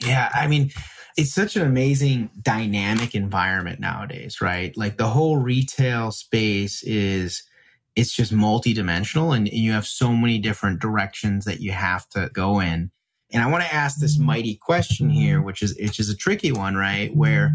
Yeah, 0.00 0.31
I 0.33 0.47
mean, 0.47 0.71
it's 1.16 1.33
such 1.33 1.57
an 1.57 1.62
amazing 1.62 2.31
dynamic 2.40 3.16
environment 3.16 3.81
nowadays, 3.81 4.40
right? 4.40 4.75
Like 4.76 4.99
the 4.99 5.09
whole 5.09 5.38
retail 5.38 6.12
space 6.12 6.85
is 6.85 7.43
it's 7.97 8.12
just 8.12 8.33
multidimensional 8.33 9.37
and 9.37 9.49
you 9.49 9.73
have 9.73 9.87
so 9.87 10.12
many 10.12 10.38
different 10.38 10.81
directions 10.81 11.45
that 11.45 11.61
you 11.61 11.73
have 11.73 12.09
to 12.11 12.31
go 12.33 12.61
in. 12.61 12.93
And 13.33 13.43
I 13.43 13.47
want 13.49 13.64
to 13.64 13.75
ask 13.75 13.99
this 13.99 14.16
mm-hmm. 14.16 14.26
mighty 14.26 14.59
question 14.62 15.11
here, 15.11 15.43
which 15.43 15.61
is 15.61 15.76
which 15.81 15.99
is 15.99 16.09
a 16.09 16.16
tricky 16.16 16.52
one, 16.52 16.76
right? 16.76 17.14
Where 17.16 17.47
mm-hmm. 17.47 17.54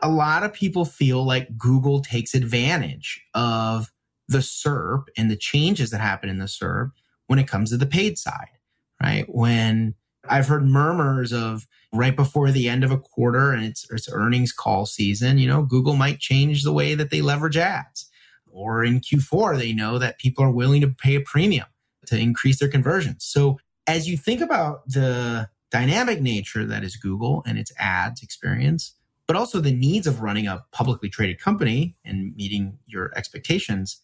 A 0.00 0.08
lot 0.08 0.44
of 0.44 0.52
people 0.52 0.84
feel 0.84 1.24
like 1.24 1.56
Google 1.56 2.00
takes 2.00 2.34
advantage 2.34 3.20
of 3.34 3.92
the 4.28 4.38
SERP 4.38 5.04
and 5.16 5.30
the 5.30 5.36
changes 5.36 5.90
that 5.90 6.00
happen 6.00 6.28
in 6.28 6.38
the 6.38 6.44
SERP 6.44 6.92
when 7.26 7.38
it 7.38 7.48
comes 7.48 7.70
to 7.70 7.76
the 7.76 7.86
paid 7.86 8.18
side, 8.18 8.58
right? 9.02 9.24
When 9.28 9.94
I've 10.28 10.48
heard 10.48 10.66
murmurs 10.66 11.32
of 11.32 11.66
right 11.92 12.14
before 12.14 12.50
the 12.50 12.68
end 12.68 12.84
of 12.84 12.90
a 12.90 12.98
quarter 12.98 13.52
and 13.52 13.64
it's, 13.64 13.90
it's 13.90 14.08
earnings 14.12 14.52
call 14.52 14.86
season, 14.86 15.38
you 15.38 15.48
know, 15.48 15.62
Google 15.62 15.96
might 15.96 16.20
change 16.20 16.62
the 16.62 16.72
way 16.72 16.94
that 16.94 17.10
they 17.10 17.22
leverage 17.22 17.56
ads. 17.56 18.08
Or 18.50 18.84
in 18.84 19.00
Q4, 19.00 19.58
they 19.58 19.72
know 19.72 19.98
that 19.98 20.18
people 20.18 20.44
are 20.44 20.50
willing 20.50 20.80
to 20.82 20.88
pay 20.88 21.14
a 21.14 21.20
premium 21.20 21.66
to 22.06 22.18
increase 22.18 22.58
their 22.58 22.68
conversions. 22.68 23.24
So 23.24 23.58
as 23.86 24.08
you 24.08 24.16
think 24.16 24.40
about 24.40 24.86
the 24.88 25.48
dynamic 25.70 26.20
nature 26.20 26.64
that 26.66 26.82
is 26.82 26.96
Google 26.96 27.42
and 27.46 27.58
its 27.58 27.72
ads 27.78 28.22
experience, 28.22 28.94
but 29.28 29.36
also 29.36 29.60
the 29.60 29.72
needs 29.72 30.06
of 30.06 30.22
running 30.22 30.48
a 30.48 30.64
publicly 30.72 31.08
traded 31.08 31.38
company 31.38 31.94
and 32.04 32.34
meeting 32.34 32.78
your 32.86 33.12
expectations. 33.14 34.00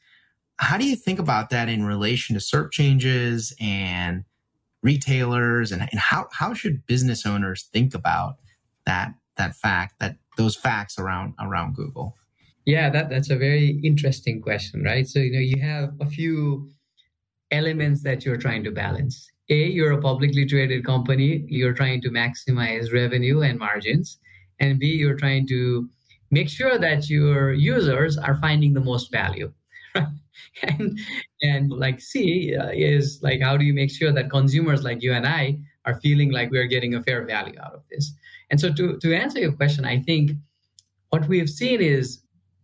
How 0.59 0.77
do 0.77 0.87
you 0.87 0.95
think 0.95 1.19
about 1.19 1.51
that 1.51 1.69
in 1.69 1.85
relation 1.85 2.35
to 2.35 2.41
SERP 2.41 2.71
changes 2.71 3.53
and 3.59 4.25
retailers 4.83 5.73
and, 5.73 5.81
and 5.81 5.99
how, 5.99 6.29
how 6.31 6.53
should 6.53 6.87
business 6.87 7.25
owners 7.27 7.69
think 7.73 7.95
about 7.95 8.37
that 8.87 9.15
that 9.37 9.57
fact 9.57 9.99
that 9.99 10.17
those 10.37 10.55
facts 10.55 10.97
around 10.97 11.35
around 11.41 11.75
Google? 11.75 12.15
Yeah, 12.67 12.89
that, 12.91 13.11
that's 13.11 13.31
a 13.31 13.37
very 13.37 13.81
interesting 13.83 14.41
question, 14.41 14.85
right? 14.85 15.09
So 15.09 15.19
you 15.19 15.33
know 15.33 15.41
you 15.41 15.61
have 15.61 15.95
a 16.01 16.07
few 16.07 16.71
elements 17.51 18.03
that 18.05 18.25
you're 18.25 18.37
trying 18.37 18.63
to 18.65 18.71
balance. 18.71 19.29
A, 19.51 19.55
you're 19.55 19.93
a 19.93 20.01
publicly 20.01 20.47
traded 20.47 20.85
company, 20.85 21.45
you're 21.49 21.73
trying 21.73 22.01
to 22.03 22.11
maximize 22.11 22.93
revenue 22.93 23.41
and 23.41 23.59
margins 23.59 24.19
and 24.61 24.79
b 24.79 24.87
you're 24.87 25.17
trying 25.17 25.47
to 25.47 25.89
make 26.31 26.49
sure 26.49 26.79
that 26.79 27.09
your 27.09 27.53
users 27.53 28.17
are 28.19 28.37
finding 28.37 28.75
the 28.75 28.81
most 28.81 29.11
value. 29.11 29.53
And 30.63 30.99
and 31.43 31.71
like 31.71 32.01
c 32.01 32.55
uh, 32.61 32.71
is 32.73 33.21
like 33.23 33.41
how 33.41 33.57
do 33.57 33.65
you 33.65 33.75
make 33.75 33.91
sure 33.91 34.13
that 34.13 34.31
consumers 34.31 34.83
like 34.83 35.01
you 35.03 35.13
and 35.13 35.27
i 35.27 35.59
are 35.87 36.01
feeling 36.01 36.31
like 36.33 36.51
we're 36.51 36.73
getting 36.75 36.95
a 36.95 37.03
fair 37.03 37.25
value 37.25 37.59
out 37.65 37.75
of 37.75 37.83
this? 37.91 38.13
And 38.51 38.61
so 38.61 38.73
to 38.73 38.99
to 38.99 39.09
answer 39.23 39.39
your 39.39 39.53
question 39.53 39.85
i 39.85 39.99
think 40.09 40.33
what 41.11 41.29
we 41.29 41.39
have 41.39 41.49
seen 41.61 41.81
is 41.81 42.21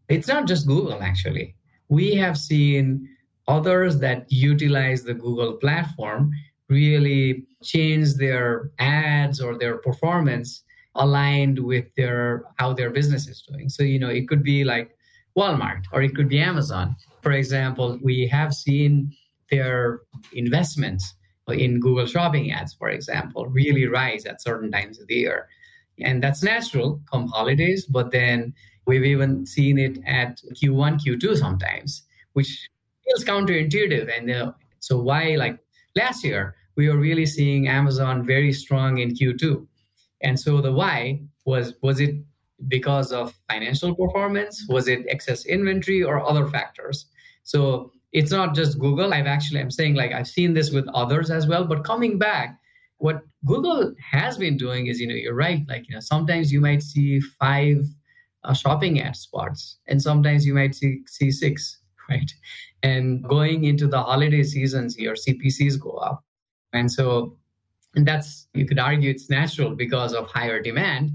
it's 0.08 0.28
not 0.28 0.48
just 0.48 0.66
google 0.66 1.00
actually. 1.02 1.54
We 1.88 2.14
have 2.16 2.36
seen 2.38 3.08
others 3.46 3.98
that 4.00 4.30
utilize 4.30 5.02
the 5.02 5.14
google 5.14 5.52
platform 5.64 6.32
really 6.68 7.44
change 7.62 8.14
their 8.14 8.70
ads 8.78 9.40
or 9.40 9.58
their 9.58 9.76
performance 9.78 10.62
aligned 10.94 11.58
with 11.58 11.86
their 11.96 12.44
how 12.56 12.72
their 12.72 12.90
business 12.90 13.28
is 13.28 13.42
doing. 13.42 13.68
So 13.68 13.82
you 13.82 13.98
know, 13.98 14.08
it 14.08 14.28
could 14.28 14.42
be 14.42 14.64
like 14.64 14.96
Walmart 15.36 15.84
or 15.92 16.02
it 16.02 16.14
could 16.14 16.28
be 16.28 16.40
Amazon. 16.40 16.96
For 17.22 17.32
example, 17.32 17.98
we 18.02 18.26
have 18.28 18.54
seen 18.54 19.12
their 19.50 20.00
investments 20.32 21.14
in 21.48 21.80
Google 21.80 22.06
Shopping 22.06 22.52
ads, 22.52 22.74
for 22.74 22.90
example, 22.90 23.46
really 23.46 23.86
rise 23.86 24.24
at 24.24 24.42
certain 24.42 24.70
times 24.70 25.00
of 25.00 25.06
the 25.08 25.14
year. 25.14 25.48
And 25.98 26.22
that's 26.22 26.42
natural 26.42 27.00
come 27.10 27.26
holidays, 27.26 27.84
but 27.86 28.10
then 28.10 28.54
we've 28.86 29.04
even 29.04 29.46
seen 29.46 29.78
it 29.78 29.98
at 30.06 30.40
Q1, 30.62 31.00
Q2 31.00 31.36
sometimes, 31.36 32.02
which 32.32 32.68
feels 33.04 33.24
counterintuitive. 33.24 34.16
And 34.16 34.30
uh, 34.30 34.52
so, 34.78 34.98
why, 34.98 35.36
like 35.36 35.58
last 35.96 36.24
year, 36.24 36.54
we 36.76 36.88
were 36.88 36.96
really 36.96 37.26
seeing 37.26 37.68
Amazon 37.68 38.24
very 38.24 38.52
strong 38.52 38.98
in 38.98 39.10
Q2. 39.14 39.66
And 40.22 40.38
so, 40.38 40.60
the 40.60 40.72
why 40.72 41.22
was 41.44 41.74
was 41.82 42.00
it 42.00 42.16
because 42.68 43.12
of 43.12 43.34
financial 43.48 43.94
performance? 43.94 44.66
Was 44.68 44.88
it 44.88 45.06
excess 45.08 45.46
inventory 45.46 46.02
or 46.02 46.24
other 46.28 46.46
factors? 46.46 47.06
So, 47.42 47.92
it's 48.12 48.30
not 48.30 48.54
just 48.54 48.78
Google. 48.78 49.14
I've 49.14 49.26
actually, 49.26 49.60
I'm 49.60 49.70
saying 49.70 49.94
like 49.94 50.12
I've 50.12 50.28
seen 50.28 50.54
this 50.54 50.70
with 50.70 50.88
others 50.94 51.30
as 51.30 51.46
well. 51.46 51.64
But 51.64 51.84
coming 51.84 52.18
back, 52.18 52.58
what 52.98 53.22
Google 53.46 53.94
has 54.10 54.36
been 54.36 54.56
doing 54.56 54.86
is, 54.86 55.00
you 55.00 55.06
know, 55.06 55.14
you're 55.14 55.34
right. 55.34 55.62
Like, 55.68 55.88
you 55.88 55.94
know, 55.94 56.00
sometimes 56.00 56.52
you 56.52 56.60
might 56.60 56.82
see 56.82 57.20
five 57.20 57.86
uh, 58.44 58.54
shopping 58.54 59.00
ad 59.00 59.16
spots, 59.16 59.78
and 59.86 60.00
sometimes 60.00 60.46
you 60.46 60.54
might 60.54 60.74
see, 60.74 61.00
see 61.06 61.30
six, 61.30 61.78
right? 62.10 62.30
And 62.82 63.22
going 63.24 63.64
into 63.64 63.86
the 63.86 64.02
holiday 64.02 64.42
seasons, 64.42 64.98
your 64.98 65.14
CPCs 65.14 65.80
go 65.80 65.92
up. 65.92 66.24
And 66.72 66.90
so, 66.90 67.36
and 67.94 68.06
that's, 68.06 68.48
you 68.54 68.66
could 68.66 68.78
argue 68.78 69.10
it's 69.10 69.30
natural 69.30 69.74
because 69.74 70.14
of 70.14 70.26
higher 70.26 70.60
demand. 70.60 71.10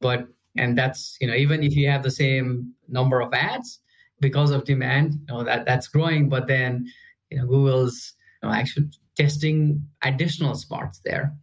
But, 0.00 0.28
and 0.56 0.76
that's, 0.76 1.16
you 1.20 1.26
know, 1.26 1.34
even 1.34 1.62
if 1.62 1.74
you 1.74 1.88
have 1.88 2.02
the 2.02 2.10
same 2.10 2.72
number 2.88 3.20
of 3.20 3.32
ads, 3.34 3.80
because 4.20 4.50
of 4.50 4.64
demand, 4.64 5.14
you 5.14 5.34
know, 5.34 5.42
that 5.42 5.64
that's 5.64 5.88
growing. 5.88 6.28
But 6.28 6.46
then, 6.46 6.86
you 7.30 7.38
know, 7.38 7.46
Google's 7.46 8.14
you 8.42 8.48
know, 8.48 8.54
actually 8.54 8.90
testing 9.16 9.82
additional 10.02 10.54
spots 10.54 11.00
there. 11.04 11.34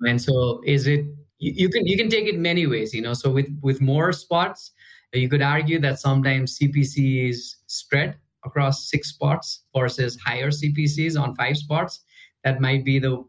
And 0.00 0.20
so, 0.20 0.62
is 0.64 0.86
it 0.86 1.04
you, 1.38 1.52
you 1.54 1.68
can 1.68 1.86
you 1.86 1.96
can 1.96 2.08
take 2.08 2.26
it 2.26 2.38
many 2.38 2.66
ways, 2.66 2.94
you 2.94 3.02
know. 3.02 3.14
So 3.14 3.30
with 3.30 3.48
with 3.62 3.80
more 3.80 4.12
spots, 4.12 4.72
you 5.12 5.28
could 5.28 5.42
argue 5.42 5.78
that 5.80 6.00
sometimes 6.00 6.58
CPC 6.58 7.28
is 7.28 7.56
spread 7.66 8.16
across 8.44 8.88
six 8.88 9.10
spots 9.10 9.64
versus 9.76 10.18
higher 10.24 10.50
CPCs 10.50 11.20
on 11.20 11.34
five 11.34 11.56
spots. 11.56 12.00
That 12.44 12.60
might 12.60 12.84
be 12.84 12.98
the 12.98 13.24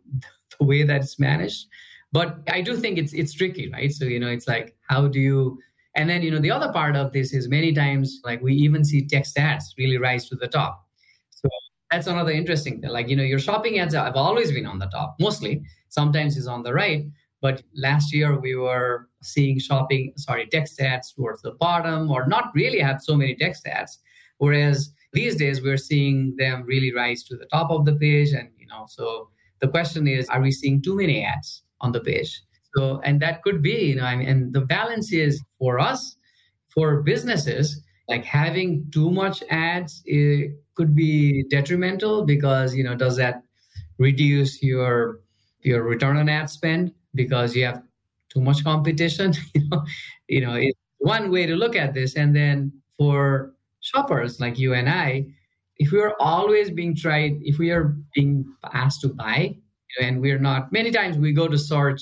the 0.60 0.66
way 0.66 0.84
that 0.84 1.02
it's 1.02 1.20
managed. 1.20 1.68
But 2.12 2.40
I 2.48 2.62
do 2.62 2.78
think 2.78 2.98
it's 2.98 3.14
it's 3.14 3.34
tricky, 3.34 3.70
right? 3.70 3.92
So 3.92 4.06
you 4.06 4.20
know, 4.20 4.30
it's 4.30 4.48
like 4.48 4.76
how 4.88 5.08
do 5.08 5.20
you 5.20 5.60
and 5.96 6.10
then, 6.10 6.24
you 6.24 6.32
know, 6.32 6.40
the 6.40 6.52
other 6.52 6.72
part 6.72 6.96
of 6.96 7.14
this 7.14 7.34
is 7.34 7.48
many 7.48 7.72
times, 7.72 8.20
like 8.24 8.42
we 8.42 8.54
even 8.56 8.84
see 8.84 9.06
text 9.06 9.38
ads 9.38 9.76
really 9.78 9.98
rise 9.98 10.28
to 10.30 10.36
the 10.36 10.48
top. 10.48 10.88
So 11.30 11.50
that's 11.92 12.08
another 12.08 12.32
interesting 12.32 12.82
thing. 12.82 12.90
Like, 12.90 13.10
you 13.10 13.16
know, 13.16 13.24
your 13.24 13.40
shopping 13.40 13.78
ads 13.80 13.94
have 13.94 14.16
always 14.16 14.52
been 14.52 14.66
on 14.66 14.80
the 14.80 14.88
top, 14.88 15.16
mostly. 15.20 15.62
Sometimes 15.90 16.36
is 16.36 16.48
on 16.48 16.64
the 16.64 16.74
right. 16.74 17.06
But 17.42 17.62
last 17.76 18.14
year 18.14 18.40
we 18.40 18.56
were 18.56 19.10
seeing 19.22 19.60
shopping, 19.60 20.14
sorry, 20.16 20.48
text 20.48 20.80
ads 20.82 21.12
towards 21.12 21.42
the 21.44 21.52
bottom 21.52 22.10
or 22.10 22.26
not 22.26 22.52
really 22.56 22.80
have 22.80 23.02
so 23.02 23.16
many 23.16 23.36
text 23.36 23.68
ads. 23.68 24.00
Whereas 24.38 24.92
these 25.12 25.36
days 25.36 25.62
we're 25.62 25.78
seeing 25.78 26.36
them 26.38 26.64
really 26.66 26.92
rise 26.92 27.22
to 27.26 27.38
the 27.38 27.46
top 27.46 27.70
of 27.70 27.86
the 27.86 27.94
page. 27.94 28.32
And, 28.32 28.50
you 28.58 28.66
know, 28.66 28.86
so 28.88 29.30
the 29.64 29.70
question 29.70 30.10
is, 30.10 30.28
are 30.28 30.42
we 30.42 30.52
seeing 30.52 30.82
too 30.82 30.94
many 30.94 31.24
ads 31.24 31.64
on 31.80 31.94
the 31.94 32.02
page? 32.02 32.42
So, 32.76 33.00
and 33.06 33.22
that 33.22 33.42
could 33.44 33.62
be, 33.62 33.78
you 33.92 33.96
know, 33.96 34.04
I 34.04 34.18
mean, 34.18 34.28
and 34.28 34.54
the 34.54 34.60
balance 34.60 35.14
is 35.14 35.42
for 35.58 35.80
us, 35.80 36.18
for 36.68 37.02
businesses, 37.02 37.82
like 38.10 38.26
having 38.26 38.86
too 38.92 39.10
much 39.10 39.42
ads 39.50 40.04
could 40.76 40.94
be 40.94 41.46
detrimental 41.50 42.26
because, 42.26 42.76
you 42.76 42.84
know, 42.84 42.94
does 42.94 43.16
that 43.16 43.44
reduce 44.00 44.62
your 44.62 45.22
your 45.62 45.84
return 45.84 46.18
on 46.18 46.28
ad 46.28 46.50
spend 46.50 46.92
because 47.16 47.56
you 47.56 47.64
have 47.64 47.82
too 48.28 48.42
much 48.42 48.66
competition? 48.66 49.34
you 49.56 49.70
know, 49.70 49.86
you 50.28 50.42
know, 50.42 50.56
it's 50.56 50.78
one 50.98 51.32
way 51.32 51.46
to 51.46 51.56
look 51.56 51.78
at 51.78 51.94
this. 51.94 52.18
And 52.18 52.36
then 52.36 52.74
for 52.98 53.54
shoppers 53.80 54.42
like 54.42 54.60
you 54.60 54.74
and 54.74 54.90
I, 54.90 55.28
if 55.78 55.92
we 55.92 56.00
are 56.00 56.16
always 56.20 56.70
being 56.70 56.96
tried, 56.96 57.40
if 57.42 57.58
we 57.58 57.72
are 57.72 57.96
being 58.14 58.46
asked 58.74 59.02
to 59.02 59.10
buy, 59.10 59.56
and 60.02 60.22
we're 60.22 60.40
not, 60.40 60.72
many 60.72 60.92
times 60.92 61.18
we 61.18 61.34
go 61.34 61.48
to 61.48 61.58
search 61.58 62.02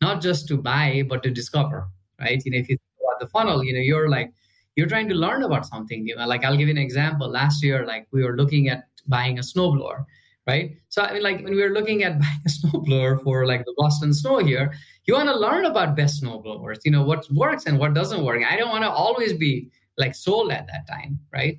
not 0.00 0.20
just 0.20 0.46
to 0.48 0.56
buy 0.56 1.02
but 1.08 1.22
to 1.22 1.30
discover 1.30 1.88
right? 2.20 2.42
You 2.44 2.52
know 2.52 2.58
if 2.58 2.68
you 2.68 2.76
think 2.76 2.94
about 3.02 3.20
the 3.20 3.26
funnel 3.28 3.64
you 3.64 3.72
know 3.72 3.80
you're 3.80 4.08
like 4.08 4.32
you're 4.76 4.86
trying 4.86 5.08
to 5.08 5.14
learn 5.14 5.42
about 5.42 5.66
something 5.66 6.06
you 6.06 6.16
know 6.16 6.26
like 6.26 6.44
i'll 6.44 6.56
give 6.56 6.68
you 6.68 6.74
an 6.74 6.78
example. 6.78 7.28
Last 7.28 7.62
year 7.62 7.86
like 7.86 8.06
we 8.12 8.24
were 8.24 8.36
looking 8.36 8.68
at 8.68 8.84
buying 9.06 9.38
a 9.38 9.42
snowblower 9.42 10.04
right? 10.46 10.76
So 10.88 11.02
i 11.02 11.12
mean 11.12 11.22
like 11.22 11.42
when 11.44 11.54
we 11.54 11.62
were 11.62 11.74
looking 11.78 12.02
at 12.02 12.18
buying 12.24 12.42
a 12.46 12.50
snowblower 12.50 13.22
for 13.22 13.46
like 13.46 13.64
the 13.64 13.74
boston 13.76 14.12
snow 14.12 14.38
here 14.38 14.72
you 15.06 15.14
want 15.14 15.28
to 15.28 15.36
learn 15.36 15.64
about 15.66 15.96
best 15.96 16.22
snowblowers 16.22 16.78
you 16.84 16.92
know 16.94 17.04
what 17.10 17.30
works 17.32 17.66
and 17.66 17.78
what 17.78 17.94
doesn't 17.94 18.24
work. 18.24 18.42
I 18.42 18.56
don't 18.56 18.70
want 18.70 18.84
to 18.84 18.90
always 18.90 19.32
be 19.32 19.70
like 19.96 20.14
sold 20.14 20.50
at 20.50 20.66
that 20.66 20.86
time 20.88 21.18
right 21.32 21.58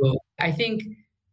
so 0.00 0.16
i 0.38 0.50
think 0.50 0.82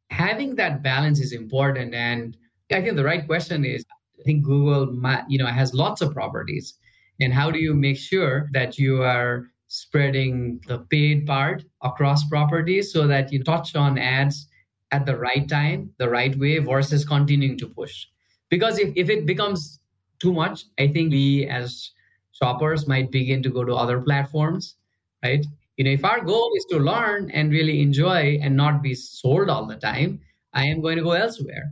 having 0.09 0.55
that 0.55 0.83
balance 0.83 1.19
is 1.19 1.33
important 1.33 1.93
and 1.93 2.37
i 2.71 2.81
think 2.81 2.95
the 2.95 3.03
right 3.03 3.25
question 3.25 3.65
is 3.65 3.83
I 4.19 4.23
think 4.23 4.43
Google, 4.43 4.99
you 5.27 5.37
know, 5.37 5.45
has 5.45 5.73
lots 5.73 6.01
of 6.01 6.13
properties. 6.13 6.75
And 7.19 7.33
how 7.33 7.51
do 7.51 7.59
you 7.59 7.73
make 7.73 7.97
sure 7.97 8.49
that 8.53 8.77
you 8.77 9.03
are 9.03 9.47
spreading 9.67 10.61
the 10.67 10.79
paid 10.89 11.25
part 11.25 11.63
across 11.83 12.27
properties 12.27 12.91
so 12.91 13.07
that 13.07 13.31
you 13.31 13.43
touch 13.43 13.75
on 13.75 13.97
ads 13.97 14.47
at 14.91 15.05
the 15.05 15.17
right 15.17 15.47
time, 15.47 15.91
the 15.97 16.09
right 16.09 16.37
way, 16.37 16.59
versus 16.59 17.05
continuing 17.05 17.57
to 17.57 17.67
push? 17.67 18.05
Because 18.49 18.79
if, 18.79 18.93
if 18.95 19.09
it 19.09 19.25
becomes 19.25 19.79
too 20.19 20.33
much, 20.33 20.65
I 20.79 20.87
think 20.87 21.11
we 21.11 21.47
as 21.47 21.91
shoppers 22.31 22.87
might 22.87 23.11
begin 23.11 23.43
to 23.43 23.49
go 23.49 23.63
to 23.63 23.75
other 23.75 23.99
platforms, 23.99 24.75
right? 25.23 25.45
You 25.77 25.85
know, 25.85 25.91
if 25.91 26.03
our 26.03 26.21
goal 26.23 26.51
is 26.57 26.65
to 26.71 26.77
learn 26.77 27.29
and 27.31 27.51
really 27.51 27.81
enjoy 27.81 28.39
and 28.41 28.55
not 28.55 28.81
be 28.81 28.95
sold 28.95 29.49
all 29.49 29.65
the 29.65 29.75
time, 29.75 30.19
I 30.53 30.65
am 30.65 30.81
going 30.81 30.97
to 30.97 31.03
go 31.03 31.11
elsewhere. 31.11 31.71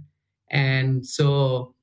And 0.52 1.06
so 1.06 1.76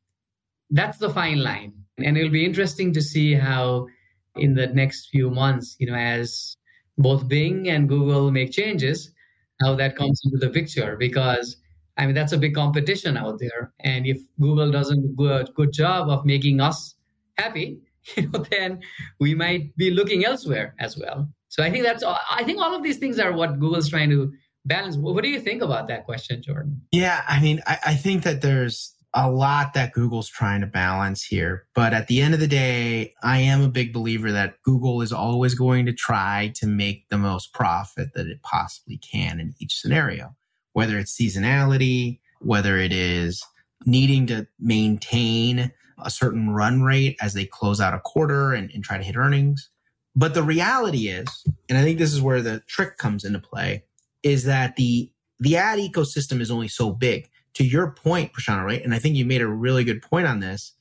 that's 0.70 0.98
the 0.98 1.10
fine 1.10 1.42
line. 1.42 1.72
And 1.98 2.16
it'll 2.16 2.30
be 2.30 2.44
interesting 2.46 2.92
to 2.94 3.02
see 3.02 3.34
how 3.34 3.88
in 4.36 4.54
the 4.54 4.68
next 4.68 5.08
few 5.10 5.30
months, 5.30 5.76
you 5.78 5.86
know, 5.86 5.94
as 5.94 6.56
both 6.96 7.28
Bing 7.28 7.68
and 7.68 7.88
Google 7.88 8.30
make 8.30 8.52
changes, 8.52 9.12
how 9.60 9.74
that 9.76 9.96
comes 9.96 10.20
into 10.24 10.38
the 10.38 10.50
picture 10.50 10.96
because 10.96 11.56
I 11.98 12.06
mean 12.06 12.14
that's 12.14 12.32
a 12.32 12.38
big 12.38 12.54
competition 12.54 13.16
out 13.16 13.38
there. 13.38 13.72
And 13.80 14.06
if 14.06 14.18
Google 14.40 14.70
doesn't 14.70 15.16
do 15.16 15.28
a 15.28 15.44
good 15.54 15.72
job 15.72 16.08
of 16.08 16.24
making 16.24 16.60
us 16.60 16.94
happy, 17.36 17.80
you 18.16 18.28
know, 18.28 18.44
then 18.50 18.80
we 19.20 19.34
might 19.34 19.76
be 19.76 19.90
looking 19.90 20.24
elsewhere 20.24 20.74
as 20.78 20.96
well. 20.96 21.28
So 21.52 21.62
I 21.62 21.70
think 21.70 21.84
that's 21.84 22.02
all, 22.02 22.18
I 22.30 22.44
think 22.44 22.62
all 22.62 22.74
of 22.74 22.82
these 22.82 22.96
things 22.96 23.18
are 23.18 23.30
what 23.30 23.60
Google's 23.60 23.90
trying 23.90 24.08
to 24.08 24.32
balance. 24.64 24.96
What 24.96 25.22
do 25.22 25.28
you 25.28 25.38
think 25.38 25.60
about 25.60 25.86
that 25.88 26.06
question, 26.06 26.40
Jordan? 26.42 26.80
Yeah, 26.92 27.22
I 27.28 27.42
mean, 27.42 27.60
I, 27.66 27.78
I 27.88 27.94
think 27.94 28.22
that 28.22 28.40
there's 28.40 28.94
a 29.12 29.30
lot 29.30 29.74
that 29.74 29.92
Google's 29.92 30.30
trying 30.30 30.62
to 30.62 30.66
balance 30.66 31.22
here. 31.22 31.66
But 31.74 31.92
at 31.92 32.08
the 32.08 32.22
end 32.22 32.32
of 32.32 32.40
the 32.40 32.46
day, 32.46 33.12
I 33.22 33.40
am 33.40 33.60
a 33.60 33.68
big 33.68 33.92
believer 33.92 34.32
that 34.32 34.62
Google 34.62 35.02
is 35.02 35.12
always 35.12 35.54
going 35.54 35.84
to 35.84 35.92
try 35.92 36.52
to 36.54 36.66
make 36.66 37.10
the 37.10 37.18
most 37.18 37.52
profit 37.52 38.14
that 38.14 38.28
it 38.28 38.42
possibly 38.42 38.96
can 38.96 39.38
in 39.38 39.52
each 39.58 39.78
scenario, 39.78 40.34
whether 40.72 40.98
it's 40.98 41.14
seasonality, 41.14 42.20
whether 42.40 42.78
it 42.78 42.94
is 42.94 43.44
needing 43.84 44.26
to 44.28 44.46
maintain 44.58 45.70
a 46.02 46.08
certain 46.08 46.48
run 46.48 46.82
rate 46.82 47.18
as 47.20 47.34
they 47.34 47.44
close 47.44 47.78
out 47.78 47.92
a 47.92 48.00
quarter 48.00 48.54
and, 48.54 48.70
and 48.70 48.82
try 48.82 48.96
to 48.96 49.04
hit 49.04 49.16
earnings. 49.16 49.68
But 50.14 50.34
the 50.34 50.42
reality 50.42 51.08
is, 51.08 51.26
and 51.68 51.78
I 51.78 51.82
think 51.82 51.98
this 51.98 52.12
is 52.12 52.20
where 52.20 52.42
the 52.42 52.60
trick 52.66 52.98
comes 52.98 53.24
into 53.24 53.38
play, 53.38 53.84
is 54.22 54.44
that 54.44 54.76
the 54.76 55.10
the 55.40 55.56
ad 55.56 55.78
ecosystem 55.78 56.40
is 56.40 56.50
only 56.50 56.68
so 56.68 56.92
big 56.92 57.28
to 57.54 57.64
your 57.64 57.90
point, 57.90 58.32
Prasanna, 58.32 58.64
right? 58.64 58.82
And 58.82 58.94
I 58.94 58.98
think 58.98 59.16
you 59.16 59.24
made 59.24 59.42
a 59.42 59.48
really 59.48 59.84
good 59.84 60.02
point 60.02 60.26
on 60.26 60.40
this. 60.40 60.72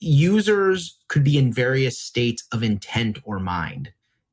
Users 0.00 0.98
could 1.08 1.22
be 1.22 1.38
in 1.38 1.52
various 1.52 2.00
states 2.00 2.44
of 2.52 2.62
intent 2.62 3.18
or 3.24 3.38
mind. 3.38 3.90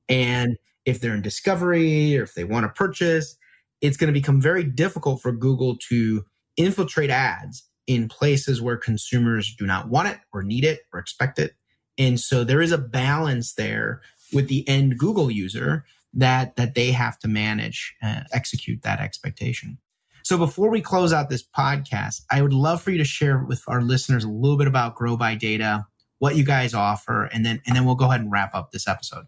And 0.10 0.58
if 0.86 1.00
they're 1.00 1.14
in 1.14 1.22
discovery 1.22 2.18
or 2.18 2.24
if 2.24 2.34
they 2.34 2.44
want 2.44 2.64
to 2.64 2.70
purchase, 2.70 3.38
it's 3.82 3.98
going 3.98 4.08
to 4.08 4.20
become 4.20 4.42
very 4.42 4.64
difficult 4.64 5.22
for 5.22 5.32
Google 5.32 5.78
to 5.90 6.26
infiltrate 6.56 7.10
ads 7.10 7.64
in 7.86 8.08
places 8.08 8.62
where 8.62 8.78
consumers 8.78 9.56
do 9.58 9.66
not 9.66 9.90
want 9.90 10.08
it 10.08 10.20
or 10.34 10.44
need 10.44 10.64
it 10.64 10.82
or 10.94 11.00
expect 11.00 11.40
it. 11.40 11.54
And 11.98 12.20
so 12.20 12.44
there 12.44 12.62
is 12.62 12.72
a 12.72 12.78
balance 12.78 13.54
there 13.54 14.02
with 14.34 14.48
the 14.48 14.68
end 14.68 14.98
Google 14.98 15.32
user 15.32 15.86
that 16.14 16.56
that 16.56 16.76
they 16.76 16.92
have 16.92 17.20
to 17.20 17.28
manage 17.28 17.96
uh, 18.02 18.22
execute 18.34 18.82
that 18.84 19.00
expectation. 19.00 19.78
So 20.24 20.38
before 20.38 20.70
we 20.70 20.82
close 20.82 21.14
out 21.14 21.30
this 21.30 21.44
podcast, 21.44 22.22
I 22.30 22.42
would 22.42 22.52
love 22.52 22.82
for 22.82 22.92
you 22.92 22.98
to 22.98 23.06
share 23.06 23.46
with 23.48 23.64
our 23.68 23.82
listeners 23.82 24.26
a 24.26 24.30
little 24.30 24.58
bit 24.58 24.68
about 24.68 24.96
Grow 24.96 25.16
by 25.16 25.36
Data, 25.36 25.86
what 26.20 26.36
you 26.36 26.44
guys 26.44 26.74
offer, 26.74 27.26
and 27.26 27.46
then 27.46 27.62
and 27.66 27.76
then 27.76 27.86
we'll 27.86 27.96
go 27.96 28.06
ahead 28.06 28.22
and 28.22 28.32
wrap 28.32 28.54
up 28.54 28.72
this 28.72 28.88
episode. 28.88 29.26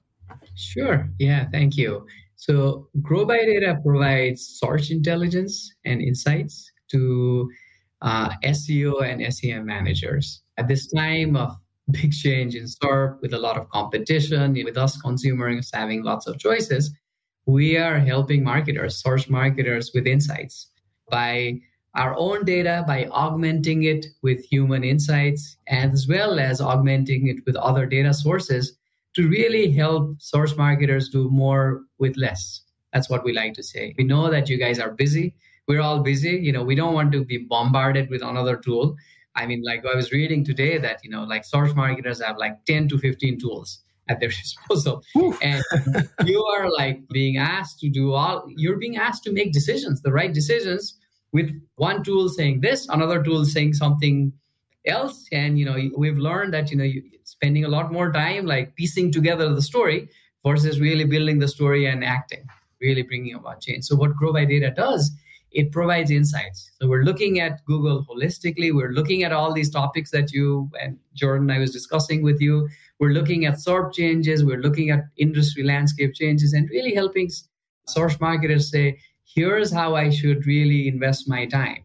Sure. 0.56 1.10
Yeah, 1.18 1.48
thank 1.52 1.78
you. 1.78 2.06
So 2.36 2.88
Grow 3.02 3.26
by 3.26 3.38
Data 3.38 3.80
provides 3.84 4.42
search 4.42 4.92
intelligence 4.92 5.74
and 5.86 6.02
insights 6.02 6.72
to 6.92 7.50
uh, 8.02 8.30
SEO 8.44 9.04
and 9.04 9.34
SEM 9.34 9.66
managers. 9.66 10.42
At 10.58 10.68
this 10.68 10.92
time 10.92 11.36
of 11.36 11.56
big 11.92 12.12
change 12.12 12.56
in 12.56 12.66
SERP 12.66 13.22
with 13.22 13.34
a 13.34 13.40
lot 13.40 13.58
of 13.58 13.70
competition, 13.70 14.54
with 14.64 14.78
us 14.78 15.00
consumers 15.02 15.70
having 15.74 16.04
lots 16.04 16.28
of 16.28 16.40
choices, 16.40 16.92
we 17.46 17.78
are 17.78 18.00
helping 18.00 18.44
marketers, 18.44 18.96
search 18.98 19.30
marketers 19.30 19.92
with 19.94 20.06
insights 20.06 20.68
by 21.10 21.60
our 21.96 22.16
own 22.18 22.46
data, 22.46 22.84
by 22.86 23.06
augmenting 23.06 23.84
it 23.84 24.06
with 24.22 24.46
human 24.46 24.84
insights, 24.84 25.58
as 25.68 26.08
well 26.08 26.40
as 26.40 26.62
augmenting 26.62 27.28
it 27.28 27.38
with 27.46 27.56
other 27.56 27.86
data 27.86 28.14
sources 28.14 28.78
to 29.16 29.28
really 29.28 29.72
help 29.72 30.22
source 30.22 30.56
marketers 30.56 31.10
do 31.10 31.30
more 31.32 31.82
with 31.98 32.16
less. 32.16 32.62
That's 32.94 33.10
what 33.10 33.24
we 33.24 33.34
like 33.34 33.54
to 33.56 33.64
say. 33.64 33.96
We 33.98 34.04
know 34.04 34.30
that 34.30 34.50
you 34.50 34.58
guys 34.58 34.80
are 34.80 34.92
busy. 34.92 35.34
We're 35.68 35.82
all 35.82 36.02
busy. 36.02 36.32
You 36.32 36.52
know, 36.52 36.64
we 36.64 36.76
don't 36.76 36.94
want 36.94 37.12
to 37.14 37.26
be 37.26 37.38
bombarded 37.38 38.10
with 38.10 38.22
another 38.22 38.58
tool. 38.58 38.96
I 39.40 39.46
mean, 39.46 39.64
like 39.66 39.86
I 39.86 39.96
was 39.96 40.12
reading 40.12 40.44
today 40.44 40.78
that, 40.78 41.00
you 41.04 41.10
know, 41.10 41.24
like 41.24 41.46
source 41.46 41.74
marketers 41.74 42.22
have 42.22 42.38
like 42.38 42.66
10 42.66 42.90
to 42.90 42.98
15 42.98 43.40
tools 43.40 43.82
at 44.10 44.20
their 44.20 44.30
disposal. 44.44 45.04
and 45.42 45.64
you 46.26 46.44
are 46.44 46.70
like 46.70 47.08
being 47.10 47.38
asked 47.38 47.80
to 47.80 47.90
do 47.90 48.14
all, 48.14 48.46
you're 48.56 48.78
being 48.78 48.98
asked 48.98 49.24
to 49.24 49.32
make 49.32 49.54
decisions, 49.54 50.02
the 50.02 50.12
right 50.12 50.34
decisions 50.34 50.98
with 51.32 51.50
one 51.76 52.04
tool 52.04 52.28
saying 52.28 52.62
this, 52.62 52.88
another 52.90 53.24
tool 53.24 53.46
saying 53.46 53.74
something 53.74 54.34
else. 54.86 55.26
And, 55.32 55.58
you 55.58 55.66
know, 55.66 55.78
we've 55.98 56.18
learned 56.18 56.54
that, 56.54 56.70
you 56.72 56.78
know, 56.78 56.90
spending 57.24 57.64
a 57.64 57.70
lot 57.70 57.92
more 57.92 58.12
time 58.12 58.46
like 58.46 58.76
piecing 58.76 59.12
together 59.12 59.54
the 59.54 59.62
story 59.62 60.10
versus 60.46 60.80
really 60.80 61.06
building 61.06 61.40
the 61.40 61.48
story 61.48 61.86
and 61.86 62.04
acting 62.04 62.46
really 62.82 63.04
bringing 63.04 63.36
about 63.36 63.62
change. 63.62 63.86
So 63.86 63.96
what 63.96 64.16
Grow 64.16 64.34
by 64.34 64.46
Data 64.46 64.72
does, 64.72 65.12
it 65.52 65.72
provides 65.72 66.12
insights. 66.12 66.72
So 66.80 66.88
we're 66.88 67.04
looking 67.04 67.40
at 67.40 67.64
Google 67.66 68.06
holistically. 68.06 68.74
We're 68.74 68.92
looking 68.92 69.24
at 69.24 69.32
all 69.32 69.54
these 69.54 69.70
topics 69.70 70.12
that 70.12 70.32
you 70.32 70.70
and 70.80 70.98
Jordan 71.16 71.50
I 71.50 71.60
was 71.60 71.72
discussing 71.72 72.22
with 72.24 72.40
you. 72.40 72.70
We're 73.00 73.14
looking 73.14 73.46
at 73.46 73.56
SERP 73.56 73.94
changes. 73.94 74.44
We're 74.44 74.62
looking 74.62 74.90
at 74.92 75.06
industry 75.18 75.64
landscape 75.64 76.14
changes 76.14 76.54
and 76.54 76.70
really 76.70 76.94
helping 76.94 77.30
source 77.88 78.20
marketers 78.20 78.70
say, 78.70 79.00
here's 79.26 79.72
how 79.72 79.96
I 79.96 80.10
should 80.10 80.46
really 80.46 80.88
invest 80.88 81.28
my 81.28 81.46
time, 81.46 81.84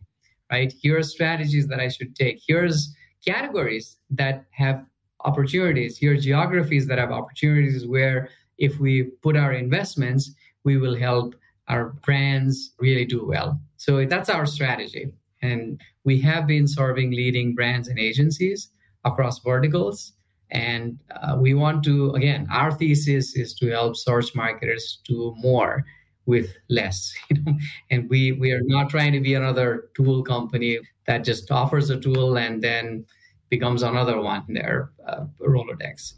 right? 0.51 0.73
Here 0.81 0.99
are 0.99 1.03
strategies 1.03 1.67
that 1.69 1.81
I 1.81 1.89
should 1.89 2.15
take. 2.15 2.43
Here's 2.47 2.95
categories 3.27 3.97
that 4.11 4.45
have 4.51 4.85
opportunities. 5.25 5.97
Here 5.97 6.13
are 6.13 6.19
geographies 6.19 6.87
that 6.89 6.99
have 6.99 7.11
opportunities 7.11 7.87
where 7.87 8.29
if 8.59 8.79
we 8.79 9.05
put 9.23 9.37
our 9.37 9.53
investments, 9.53 10.33
we 10.65 10.77
will 10.77 10.97
help 10.97 11.35
our 11.69 11.95
brands 12.05 12.75
really 12.79 13.05
do 13.05 13.25
well. 13.25 13.61
So 13.77 14.05
that's 14.05 14.29
our 14.29 14.47
strategy. 14.47 15.13
And 15.43 15.81
we 16.05 16.21
have 16.21 16.47
been 16.47 16.67
serving 16.67 17.11
leading 17.11 17.55
brands 17.55 17.89
and 17.89 17.99
agencies 17.99 18.71
across 19.05 19.41
verticals. 19.41 20.13
And 20.51 20.99
uh, 21.11 21.37
we 21.39 21.55
want 21.55 21.85
to, 21.85 22.11
again, 22.13 22.47
our 22.51 22.73
thesis 22.73 23.37
is 23.37 23.55
to 23.55 23.69
help 23.69 23.97
source 23.97 24.35
marketers 24.35 25.01
do 25.07 25.35
more 25.39 25.85
with 26.27 26.57
less. 26.69 27.13
You 27.31 27.43
know? 27.43 27.59
And 27.91 28.09
we, 28.09 28.33
we 28.33 28.53
are 28.53 28.63
not 28.65 28.91
trying 28.91 29.13
to 29.13 29.21
be 29.21 29.35
another 29.35 29.91
tool 29.97 30.23
company 30.23 30.79
that 31.07 31.25
just 31.25 31.51
offers 31.51 31.91
a 31.91 31.99
tool 31.99 32.39
and 32.39 32.63
then 32.63 33.05
becomes 33.51 33.83
another 33.83 34.21
one 34.21 34.45
in 34.49 34.55
their 34.55 34.91
uh, 35.07 35.25
Rolodex. 35.41 36.15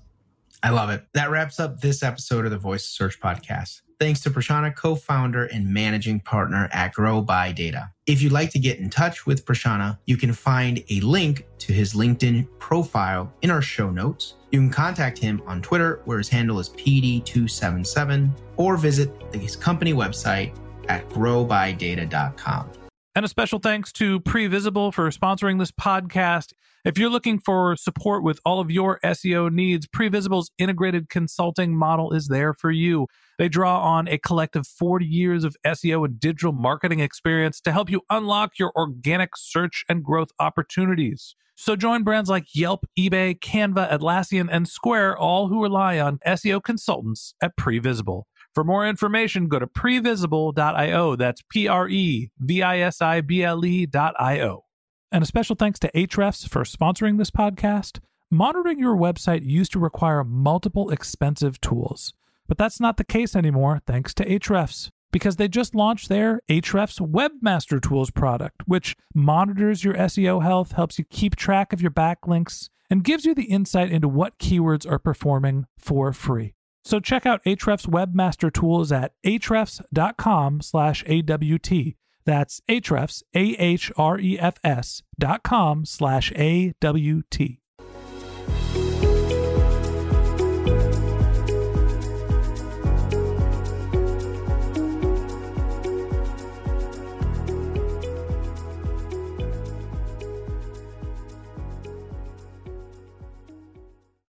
I 0.62 0.70
love 0.70 0.90
it. 0.90 1.04
That 1.14 1.30
wraps 1.30 1.60
up 1.60 1.80
this 1.80 2.02
episode 2.02 2.44
of 2.44 2.50
the 2.50 2.58
Voice 2.58 2.84
Search 2.84 3.20
podcast. 3.20 3.82
Thanks 3.98 4.20
to 4.20 4.30
Prasanna, 4.30 4.76
co-founder 4.76 5.46
and 5.46 5.72
managing 5.72 6.20
partner 6.20 6.68
at 6.72 6.92
Grow 6.92 7.22
by 7.22 7.50
Data. 7.50 7.90
If 8.06 8.20
you'd 8.20 8.32
like 8.32 8.50
to 8.50 8.58
get 8.58 8.78
in 8.78 8.90
touch 8.90 9.24
with 9.24 9.46
Prasanna, 9.46 9.98
you 10.04 10.18
can 10.18 10.34
find 10.34 10.84
a 10.90 11.00
link 11.00 11.46
to 11.60 11.72
his 11.72 11.94
LinkedIn 11.94 12.46
profile 12.58 13.32
in 13.40 13.50
our 13.50 13.62
show 13.62 13.90
notes. 13.90 14.34
You 14.50 14.60
can 14.60 14.70
contact 14.70 15.18
him 15.18 15.42
on 15.46 15.62
Twitter, 15.62 16.02
where 16.04 16.18
his 16.18 16.28
handle 16.28 16.58
is 16.58 16.68
PD277, 16.70 18.30
or 18.56 18.76
visit 18.76 19.10
his 19.32 19.56
company 19.56 19.94
website 19.94 20.54
at 20.88 21.08
growbydata.com. 21.08 22.70
And 23.14 23.24
a 23.24 23.28
special 23.28 23.58
thanks 23.58 23.92
to 23.92 24.20
Previsible 24.20 24.92
for 24.92 25.08
sponsoring 25.10 25.58
this 25.58 25.72
podcast. 25.72 26.52
If 26.86 26.96
you're 26.96 27.10
looking 27.10 27.40
for 27.40 27.74
support 27.74 28.22
with 28.22 28.38
all 28.44 28.60
of 28.60 28.70
your 28.70 29.00
SEO 29.02 29.50
needs, 29.50 29.88
Previsible's 29.88 30.52
integrated 30.56 31.08
consulting 31.08 31.76
model 31.76 32.12
is 32.12 32.28
there 32.28 32.54
for 32.54 32.70
you. 32.70 33.08
They 33.40 33.48
draw 33.48 33.80
on 33.80 34.06
a 34.06 34.18
collective 34.18 34.68
40 34.68 35.04
years 35.04 35.42
of 35.42 35.56
SEO 35.66 36.04
and 36.04 36.20
digital 36.20 36.52
marketing 36.52 37.00
experience 37.00 37.60
to 37.62 37.72
help 37.72 37.90
you 37.90 38.02
unlock 38.08 38.60
your 38.60 38.70
organic 38.76 39.30
search 39.36 39.84
and 39.88 40.04
growth 40.04 40.28
opportunities. 40.38 41.34
So 41.56 41.74
join 41.74 42.04
brands 42.04 42.30
like 42.30 42.54
Yelp, 42.54 42.86
eBay, 42.96 43.36
Canva, 43.36 43.90
Atlassian, 43.90 44.46
and 44.48 44.68
Square, 44.68 45.18
all 45.18 45.48
who 45.48 45.64
rely 45.64 45.98
on 45.98 46.20
SEO 46.24 46.62
consultants 46.62 47.34
at 47.42 47.56
Previsible. 47.56 48.26
For 48.54 48.62
more 48.62 48.86
information, 48.86 49.48
go 49.48 49.58
to 49.58 49.66
previsible.io. 49.66 51.16
That's 51.16 51.42
P 51.50 51.66
R 51.66 51.88
E 51.88 52.30
V 52.38 52.62
I 52.62 52.78
S 52.78 53.02
I 53.02 53.22
B 53.22 53.42
L 53.42 53.66
E.io. 53.66 54.65
And 55.12 55.22
a 55.22 55.26
special 55.26 55.56
thanks 55.56 55.78
to 55.80 55.90
Ahrefs 55.92 56.48
for 56.48 56.62
sponsoring 56.62 57.18
this 57.18 57.30
podcast. 57.30 58.00
Monitoring 58.30 58.78
your 58.78 58.96
website 58.96 59.44
used 59.44 59.72
to 59.72 59.78
require 59.78 60.24
multiple 60.24 60.90
expensive 60.90 61.60
tools, 61.60 62.12
but 62.48 62.58
that's 62.58 62.80
not 62.80 62.96
the 62.96 63.04
case 63.04 63.36
anymore 63.36 63.80
thanks 63.86 64.12
to 64.14 64.24
Ahrefs 64.24 64.90
because 65.12 65.36
they 65.36 65.48
just 65.48 65.74
launched 65.74 66.08
their 66.08 66.40
Ahrefs 66.50 67.00
Webmaster 67.00 67.80
Tools 67.80 68.10
product, 68.10 68.62
which 68.66 68.96
monitors 69.14 69.84
your 69.84 69.94
SEO 69.94 70.42
health, 70.42 70.72
helps 70.72 70.98
you 70.98 71.04
keep 71.04 71.36
track 71.36 71.72
of 71.72 71.80
your 71.80 71.90
backlinks, 71.90 72.68
and 72.90 73.04
gives 73.04 73.24
you 73.24 73.34
the 73.34 73.44
insight 73.44 73.90
into 73.90 74.08
what 74.08 74.38
keywords 74.38 74.90
are 74.90 74.98
performing 74.98 75.66
for 75.78 76.12
free. 76.12 76.54
So 76.84 77.00
check 77.00 77.26
out 77.26 77.42
Ahrefs 77.44 77.88
Webmaster 77.88 78.52
Tools 78.52 78.92
at 78.92 79.12
ahrefs.com 79.24 80.60
slash 80.60 81.04
AWT. 81.08 81.94
That's 82.26 82.60
Ahrefs, 82.68 83.22
A-H-R-E-F-S 83.34 85.02
dot 85.18 85.42
com 85.42 85.84
slash 85.86 86.32
A-W-T. 86.32 87.60